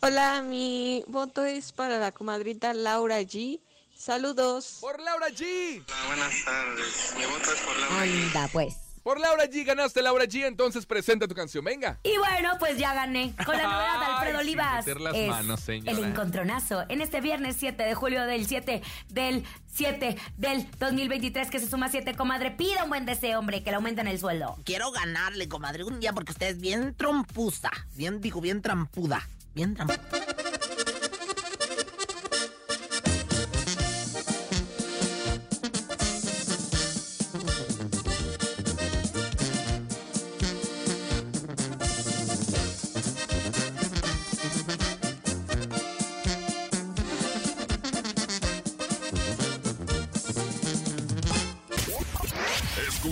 Hola, 0.00 0.40
mi 0.40 1.04
voto 1.08 1.44
es 1.44 1.72
para 1.72 1.98
la 1.98 2.12
comadrita 2.12 2.72
Laura 2.72 3.20
G. 3.20 3.60
Saludos. 3.96 4.78
Por 4.80 5.00
Laura 5.00 5.28
G. 5.28 5.82
Buenas 6.06 6.44
tardes. 6.44 7.14
Mi 7.16 7.24
voto 7.24 7.52
es 7.52 7.60
por 7.60 7.76
Laura 7.78 8.04
G. 8.06 8.26
Anda, 8.26 8.48
pues. 8.52 8.76
Por 9.02 9.20
Laura 9.20 9.44
G 9.44 9.64
ganaste, 9.64 10.02
Laura 10.02 10.24
G. 10.24 10.44
Entonces 10.46 10.84
presenta 10.84 11.26
tu 11.28 11.34
canción, 11.34 11.64
venga. 11.64 11.98
Y 12.02 12.16
bueno, 12.18 12.50
pues 12.58 12.76
ya 12.76 12.92
gané. 12.92 13.34
Con 13.44 13.56
la 13.56 13.62
novedad 13.68 13.98
de 14.00 14.04
Alfredo 14.06 14.38
sin 14.40 14.48
Olivas. 14.48 14.86
meter 14.86 15.00
las 15.00 15.14
es 15.14 15.28
manos, 15.28 15.60
señora. 15.60 15.92
El 15.92 16.04
encontronazo. 16.04 16.84
En 16.88 17.00
este 17.00 17.20
viernes 17.20 17.56
7 17.58 17.82
de 17.84 17.94
julio 17.94 18.24
del 18.26 18.46
7 18.46 18.82
del 19.08 19.44
7 19.72 20.16
del 20.36 20.70
2023, 20.78 21.50
que 21.50 21.60
se 21.60 21.68
suma 21.70 21.88
7, 21.88 22.14
comadre. 22.16 22.50
Pida 22.50 22.82
un 22.82 22.88
buen 22.90 23.06
deseo, 23.06 23.38
hombre, 23.38 23.62
que 23.62 23.70
le 23.70 23.76
aumenten 23.76 24.08
el 24.08 24.18
sueldo. 24.18 24.58
Quiero 24.64 24.90
ganarle, 24.90 25.48
comadre, 25.48 25.84
un 25.84 26.00
día 26.00 26.12
porque 26.12 26.32
usted 26.32 26.48
es 26.48 26.60
bien 26.60 26.94
trompusa. 26.96 27.70
Bien, 27.94 28.20
digo, 28.20 28.40
bien 28.40 28.60
trampuda. 28.60 29.26
Bien 29.54 29.74
trampuda. 29.74 30.00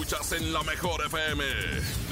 Escuchas 0.04 0.32
en 0.32 0.52
la 0.52 0.62
mejor 0.64 1.00
FM. 1.06 1.44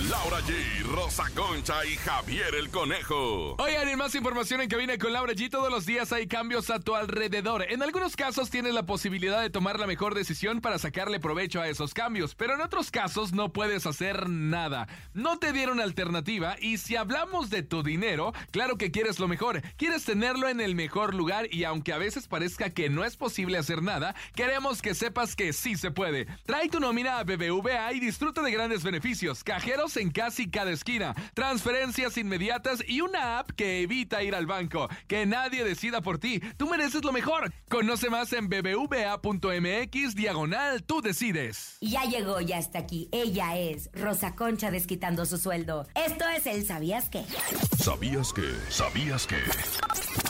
Laura 0.08 0.38
G, 0.40 0.82
Rosa 0.94 1.24
Concha 1.34 1.84
y 1.84 1.94
Javier 1.96 2.54
el 2.54 2.70
Conejo. 2.70 3.54
Oigan, 3.58 3.86
en 3.86 3.98
más 3.98 4.14
información 4.14 4.62
en 4.62 4.70
Cabina 4.70 4.96
con 4.96 5.12
Laura 5.12 5.34
G, 5.34 5.50
todos 5.50 5.70
los 5.70 5.84
días 5.84 6.10
hay 6.10 6.26
cambios 6.26 6.70
a 6.70 6.80
tu 6.80 6.94
alrededor. 6.94 7.66
En 7.68 7.82
algunos 7.82 8.16
casos 8.16 8.48
tienes 8.48 8.72
la 8.72 8.86
posibilidad 8.86 9.42
de 9.42 9.50
tomar 9.50 9.78
la 9.78 9.86
mejor 9.86 10.14
decisión 10.14 10.62
para 10.62 10.78
sacarle 10.78 11.20
provecho 11.20 11.60
a 11.60 11.68
esos 11.68 11.92
cambios, 11.92 12.34
pero 12.34 12.54
en 12.54 12.62
otros 12.62 12.90
casos 12.90 13.34
no 13.34 13.52
puedes 13.52 13.84
hacer 13.84 14.26
nada. 14.30 14.88
No 15.12 15.38
te 15.38 15.52
dieron 15.52 15.78
alternativa 15.78 16.56
y 16.58 16.78
si 16.78 16.96
hablamos 16.96 17.50
de 17.50 17.62
tu 17.62 17.82
dinero, 17.82 18.32
claro 18.52 18.78
que 18.78 18.90
quieres 18.90 19.20
lo 19.20 19.28
mejor, 19.28 19.60
quieres 19.76 20.06
tenerlo 20.06 20.48
en 20.48 20.62
el 20.62 20.74
mejor 20.74 21.14
lugar 21.14 21.46
y 21.52 21.64
aunque 21.64 21.92
a 21.92 21.98
veces 21.98 22.26
parezca 22.26 22.70
que 22.70 22.88
no 22.88 23.04
es 23.04 23.18
posible 23.18 23.58
hacer 23.58 23.82
nada, 23.82 24.14
queremos 24.34 24.80
que 24.80 24.94
sepas 24.94 25.36
que 25.36 25.52
sí 25.52 25.76
se 25.76 25.90
puede. 25.90 26.26
Trae 26.46 26.70
tu 26.70 26.80
nómina 26.80 27.18
a 27.18 27.24
BBVA 27.24 27.81
y 27.90 28.00
disfruta 28.00 28.42
de 28.42 28.50
grandes 28.50 28.82
beneficios, 28.84 29.42
cajeros 29.42 29.96
en 29.96 30.10
casi 30.10 30.50
cada 30.50 30.70
esquina, 30.70 31.14
transferencias 31.34 32.16
inmediatas 32.16 32.84
y 32.86 33.00
una 33.00 33.38
app 33.38 33.50
que 33.50 33.82
evita 33.82 34.22
ir 34.22 34.34
al 34.34 34.46
banco. 34.46 34.88
Que 35.08 35.26
nadie 35.26 35.64
decida 35.64 36.00
por 36.02 36.18
ti. 36.18 36.40
Tú 36.56 36.68
mereces 36.68 37.04
lo 37.04 37.12
mejor. 37.12 37.52
Conoce 37.68 38.10
más 38.10 38.32
en 38.32 38.48
bbva.mx 38.48 40.14
diagonal 40.14 40.82
tú 40.84 41.00
decides. 41.02 41.78
Ya 41.80 42.04
llegó, 42.04 42.40
ya 42.40 42.58
está 42.58 42.80
aquí. 42.80 43.08
Ella 43.12 43.58
es 43.58 43.90
Rosa 43.92 44.34
Concha 44.34 44.70
desquitando 44.70 45.26
su 45.26 45.38
sueldo. 45.38 45.86
Esto 45.94 46.28
es 46.28 46.46
el 46.46 46.64
¿Sabías 46.64 47.08
qué? 47.08 47.24
¿Sabías 47.78 48.32
que? 48.32 48.54
¿Sabías 48.70 49.26
que? 49.26 50.21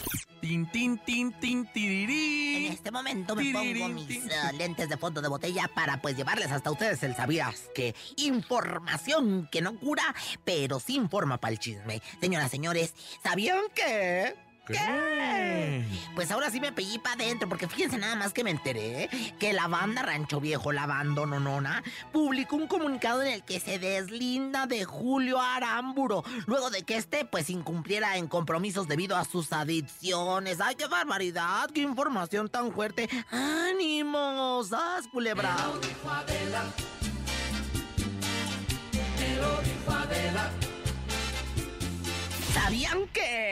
Tin, 0.43 0.67
tin, 0.73 0.99
tin, 0.99 1.31
tin, 1.39 1.59
En 1.61 1.73
tirirí. 1.73 2.67
este 2.67 2.91
momento 2.91 3.37
me 3.37 3.53
pongo 3.53 3.89
mis 3.91 4.11
eh, 4.11 4.53
lentes 4.59 4.89
de 4.89 4.97
fondo 4.97 5.23
de 5.23 5.29
botella 5.29 5.71
para 5.73 6.03
pues 6.03 6.17
llevarles 6.17 6.51
hasta 6.51 6.69
ustedes 6.73 7.01
el 7.05 7.15
sabías 7.15 7.71
que 7.77 7.95
información 8.17 9.49
que 9.53 9.63
no 9.63 9.79
cura, 9.79 10.03
pero 10.45 10.81
sí 10.81 10.97
informa 10.97 11.39
para 11.39 11.53
el 11.53 11.61
chisme. 11.61 12.03
Señoras, 12.21 12.51
señores, 12.51 12.93
¿sabían 13.23 13.61
que? 13.73 14.35
¿Qué? 14.67 15.85
Pues 16.15 16.31
ahora 16.31 16.51
sí 16.51 16.61
me 16.61 16.73
pellí 16.73 16.99
para 16.99 17.15
adentro, 17.15 17.49
porque 17.49 17.69
fíjense 17.69 17.99
nada 17.99 18.15
más 18.15 18.33
que 18.33 18.45
me 18.45 18.51
enteré 18.51 19.09
que 19.39 19.53
la 19.53 19.67
banda 19.67 20.03
Rancho 20.03 20.41
Viejo, 20.41 20.73
la 20.73 20.87
banda 20.87 21.27
Nonona, 21.27 21.83
publicó 22.13 22.57
un 22.57 22.69
comunicado 22.69 23.23
en 23.23 23.33
el 23.33 23.43
que 23.43 23.59
se 23.59 23.79
deslinda 23.79 24.67
de 24.67 24.85
Julio 24.85 25.41
Aramburo, 25.41 26.23
luego 26.47 26.71
de 26.71 26.85
que 26.85 26.97
este 26.97 27.25
pues 27.25 27.51
incumpliera 27.51 28.17
en 28.17 28.29
compromisos 28.29 28.87
debido 28.87 29.17
a 29.17 29.25
sus 29.25 29.53
adicciones. 29.53 30.61
¡Ay, 30.61 30.77
qué 30.77 30.87
barbaridad! 30.87 31.69
¡Qué 31.71 31.81
información 31.81 32.49
tan 32.49 32.73
fuerte! 32.73 33.09
¡Ánimos! 33.31 34.73
¡Haz, 34.73 35.09
culebra! 35.09 35.57
¿Sabían 42.55 43.09
que? 43.09 43.52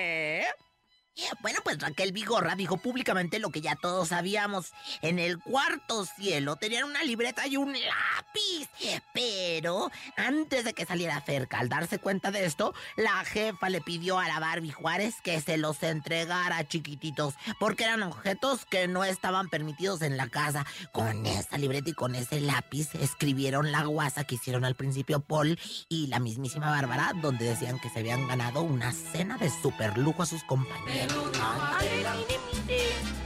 Bueno, 1.41 1.61
pues 1.65 1.79
Raquel 1.79 2.13
Vigorra 2.13 2.55
dijo 2.55 2.77
públicamente 2.77 3.39
lo 3.39 3.51
que 3.51 3.61
ya 3.61 3.77
todos 3.77 4.09
sabíamos. 4.09 4.73
En 5.03 5.19
el 5.19 5.39
cuarto 5.39 6.05
cielo 6.05 6.57
tenían 6.57 6.85
una 6.85 7.03
libreta 7.03 7.47
y 7.47 7.57
un 7.57 7.73
lápiz. 7.73 8.69
Pero 9.13 9.91
antes 10.17 10.65
de 10.65 10.75
que 10.75 10.87
saliera 10.87 11.21
Ferca, 11.21 11.59
al 11.59 11.69
darse 11.69 11.99
cuenta 11.99 12.31
de 12.31 12.45
esto, 12.45 12.75
la 12.97 13.25
jefa 13.25 13.69
le 13.69 13.81
pidió 13.81 14.19
a 14.19 14.29
la 14.29 14.41
Barbie 14.41 14.73
Juárez 14.73 15.17
que 15.23 15.41
se 15.41 15.57
los 15.57 15.83
entregara 15.83 16.67
chiquititos, 16.67 17.35
porque 17.59 17.85
eran 17.85 18.03
objetos 18.03 18.65
que 18.65 18.89
no 18.89 19.05
estaban 19.05 19.49
permitidos 19.49 20.03
en 20.03 20.17
la 20.17 20.29
casa. 20.29 20.67
Con 20.93 21.27
esa 21.27 21.59
libreta 21.59 21.91
y 21.91 21.95
con 21.95 22.15
ese 22.15 22.41
lápiz 22.41 22.95
escribieron 22.95 23.73
la 23.73 23.85
guasa 23.85 24.25
que 24.25 24.37
hicieron 24.37 24.65
al 24.65 24.75
principio 24.75 25.21
Paul 25.21 25.59
y 25.89 26.07
la 26.09 26.19
mismísima 26.19 26.71
Bárbara, 26.71 27.13
donde 27.21 27.47
decían 27.47 27.79
que 27.79 27.91
se 27.91 28.01
habían 28.01 28.27
ganado 28.29 28.63
una 28.63 28.93
cena 28.93 29.37
de 29.39 29.51
super 29.51 29.97
lujo 29.99 30.23
a 30.23 30.27
sus 30.27 30.43
compañeros. 30.45 31.20
Ay, 31.43 31.89
mire, 31.97 32.39
mire. 32.67 33.21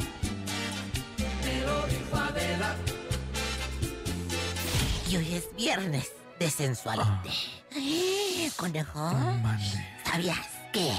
Y 5.09 5.16
hoy 5.16 5.35
es 5.35 5.54
viernes 5.54 6.11
de 6.38 6.50
sensualidad. 6.50 7.22
Conejo, 8.57 9.11
¿sabías 10.04 10.46
que? 10.72 10.92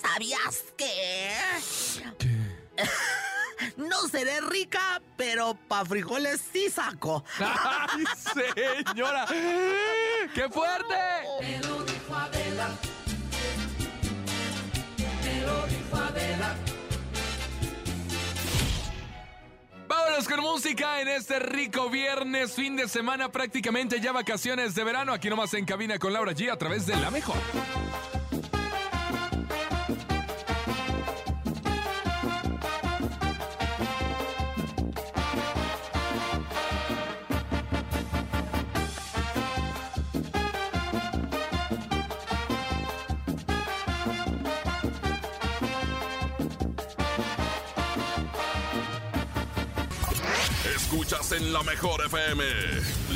¿Sabías 0.00 0.64
que? 0.76 1.32
No 3.76 4.08
seré 4.08 4.40
rica, 4.40 5.02
pero 5.16 5.54
pa' 5.68 5.84
frijoles 5.84 6.40
sí 6.52 6.70
saco. 6.70 7.22
¡Ay, 7.38 8.04
señora! 8.34 9.26
¡Qué 10.34 10.48
fuerte! 10.48 10.94
Vámonos 19.88 20.28
con 20.28 20.40
música 20.40 21.00
en 21.00 21.08
este 21.08 21.38
rico 21.38 21.90
viernes, 21.90 22.52
fin 22.52 22.76
de 22.76 22.88
semana, 22.88 23.30
prácticamente 23.30 24.00
ya 24.00 24.12
vacaciones 24.12 24.74
de 24.74 24.84
verano. 24.84 25.12
Aquí 25.12 25.28
nomás 25.28 25.54
en 25.54 25.64
cabina 25.64 25.98
con 25.98 26.12
Laura 26.12 26.32
G 26.32 26.50
a 26.50 26.56
través 26.56 26.86
de 26.86 26.96
La 26.96 27.10
Mejor. 27.10 27.36
En 51.50 51.54
la 51.54 51.62
mejor 51.64 52.00
FM. 52.06 52.44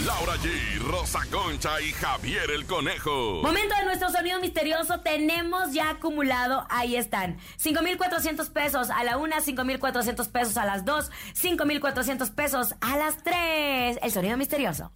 Laura 0.04 0.34
G, 0.34 0.78
Rosa 0.80 1.20
Concha 1.30 1.80
y 1.80 1.92
Javier 1.92 2.50
el 2.50 2.66
Conejo. 2.66 3.40
Momento 3.42 3.74
de 3.76 3.84
nuestro 3.84 4.10
sonido 4.10 4.40
misterioso. 4.40 5.00
Tenemos 5.00 5.72
ya 5.72 5.90
acumulado, 5.90 6.66
ahí 6.68 6.96
están, 6.96 7.38
5,400 7.56 8.50
pesos 8.50 8.90
a 8.90 9.04
la 9.04 9.18
una, 9.18 9.40
5,400 9.40 10.28
pesos 10.28 10.56
a 10.56 10.64
las 10.64 10.84
dos, 10.84 11.10
5,400 11.34 12.30
pesos 12.30 12.74
a 12.80 12.96
las 12.96 13.22
tres. 13.22 13.98
El 14.02 14.10
sonido 14.10 14.36
misterioso. 14.36 14.90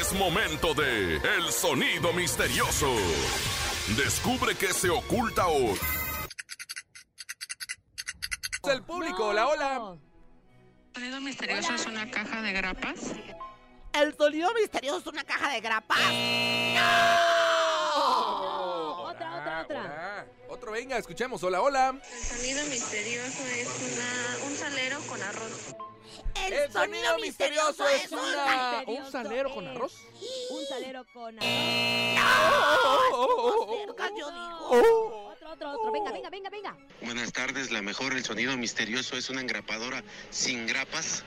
Es 0.00 0.12
momento 0.14 0.74
de 0.74 1.16
El 1.16 1.52
Sonido 1.52 2.12
Misterioso. 2.12 2.92
Descubre 3.96 4.56
qué 4.56 4.72
se 4.72 4.90
oculta 4.90 5.46
hoy. 5.46 5.78
El 8.64 8.82
público, 8.82 9.28
hola, 9.28 9.46
hola. 9.46 9.96
¿El 10.96 11.02
sonido 11.02 11.20
misterioso 11.20 11.74
es 11.74 11.84
una 11.84 12.10
caja 12.10 12.40
de 12.40 12.52
grapas? 12.52 13.12
El 13.92 14.16
sonido 14.16 14.54
misterioso 14.54 15.00
es 15.00 15.06
una 15.06 15.24
caja 15.24 15.52
de 15.52 15.60
grapas. 15.60 16.00
Otra, 19.04 19.36
otra, 19.36 19.60
otra. 19.62 20.26
Otro, 20.48 20.72
venga, 20.72 20.96
escuchemos. 20.96 21.42
Hola, 21.42 21.60
hola. 21.60 22.00
El 22.02 22.24
sonido 22.24 22.64
misterioso 22.70 23.42
es 23.46 23.68
una, 23.68 24.46
un 24.46 24.56
salero 24.56 24.98
con 25.00 25.22
arroz. 25.22 25.76
El, 26.46 26.72
sonido 26.72 27.18
misterioso 27.18 27.86
es 27.88 28.10
una... 28.12 28.82
¿Un 28.86 29.12
salero 29.12 29.54
con 29.54 29.66
arroz? 29.66 29.92
Un 30.48 30.64
salero 30.64 31.04
con 31.12 31.38
Cerca, 33.84 34.10
yo 34.18 34.30
digo. 34.30 35.25
Otro, 35.56 35.70
otro. 35.72 35.92
Venga, 35.92 36.12
venga, 36.12 36.28
venga, 36.28 36.50
venga. 36.50 36.76
Buenas 37.00 37.32
tardes, 37.32 37.70
la 37.70 37.80
mejor, 37.80 38.12
el 38.12 38.22
sonido 38.22 38.56
misterioso 38.58 39.16
es 39.16 39.30
una 39.30 39.40
engrapadora 39.40 40.02
sin 40.30 40.66
grapas. 40.66 41.24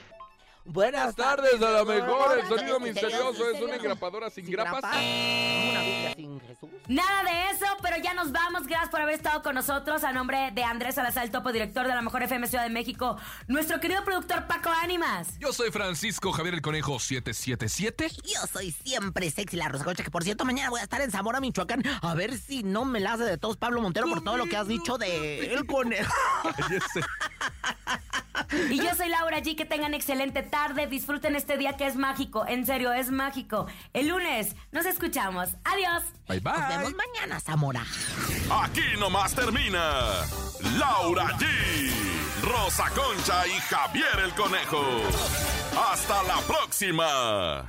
Buenas 0.65 1.15
tardes, 1.15 1.61
a 1.61 1.71
lo 1.71 1.85
mejor 1.85 2.37
el 2.37 2.47
sonido 2.47 2.79
misterioso 2.79 3.49
es 3.49 3.61
una 3.61 3.75
engrapadora 3.75 4.29
sin 4.29 4.45
grapas. 4.49 4.83
Una 4.83 5.81
Biblia 5.81 6.13
sin 6.15 6.39
Jesús. 6.41 6.69
Nada 6.87 7.23
de 7.23 7.51
eso, 7.51 7.65
pero 7.81 7.97
ya 7.97 8.13
nos 8.13 8.31
vamos. 8.31 8.67
Gracias 8.67 8.89
por 8.89 9.01
haber 9.01 9.15
estado 9.15 9.41
con 9.41 9.55
nosotros. 9.55 10.03
A 10.03 10.11
nombre 10.11 10.51
de 10.53 10.63
Andrés 10.63 10.95
Salazar, 10.95 11.23
el 11.23 11.31
topo 11.31 11.51
director 11.51 11.87
de 11.87 11.95
la 11.95 12.01
Mejor 12.01 12.23
FM 12.23 12.47
Ciudad 12.47 12.63
de 12.63 12.69
México, 12.69 13.17
nuestro 13.47 13.79
querido 13.79 14.03
productor 14.03 14.47
Paco 14.47 14.69
Ánimas. 14.69 15.39
Yo 15.39 15.53
soy 15.53 15.71
Francisco 15.71 16.31
Javier 16.31 16.55
el 16.55 16.61
Conejo 16.61 16.99
777. 16.99 18.09
Yo 18.23 18.47
soy 18.51 18.71
siempre 18.71 19.31
sexy 19.31 19.57
la 19.57 19.69
Rosa 19.69 19.83
Concha, 19.85 20.03
que 20.03 20.11
por 20.11 20.23
cierto 20.23 20.45
mañana 20.45 20.69
voy 20.69 20.81
a 20.81 20.83
estar 20.83 21.01
en 21.01 21.11
Zamora, 21.11 21.39
Michoacán, 21.39 21.83
a 22.01 22.13
ver 22.13 22.37
si 22.37 22.63
no 22.63 22.85
me 22.85 22.99
la 22.99 23.13
hace 23.13 23.23
de 23.23 23.37
todos 23.37 23.57
Pablo 23.57 23.81
Montero 23.81 24.07
por 24.07 24.23
todo 24.23 24.37
lo 24.37 24.45
que 24.45 24.57
has 24.57 24.67
dicho 24.67 24.97
de 24.97 25.53
el 25.53 25.65
conejo. 25.65 26.13
Y 28.69 28.77
yo 28.77 28.95
soy 28.95 29.09
Laura 29.09 29.39
G. 29.39 29.55
Que 29.55 29.65
tengan 29.65 29.93
excelente 29.93 30.43
tarde. 30.43 30.87
Disfruten 30.87 31.35
este 31.35 31.57
día 31.57 31.77
que 31.77 31.85
es 31.87 31.95
mágico. 31.95 32.45
En 32.47 32.65
serio, 32.65 32.93
es 32.93 33.11
mágico. 33.11 33.67
El 33.93 34.07
lunes 34.07 34.55
nos 34.71 34.85
escuchamos. 34.85 35.49
Adiós. 35.63 36.03
Bye 36.27 36.39
bye. 36.39 36.53
Nos 36.53 36.69
vemos 36.69 36.93
mañana, 36.95 37.39
Zamora. 37.39 37.83
Aquí 38.63 38.97
nomás 38.99 39.33
termina 39.33 40.21
Laura 40.77 41.27
G, 41.37 41.45
Rosa 42.43 42.89
Concha 42.89 43.47
y 43.47 43.51
Javier 43.51 44.19
el 44.23 44.33
Conejo. 44.33 44.83
Hasta 45.91 46.23
la 46.23 46.37
próxima. 46.41 47.65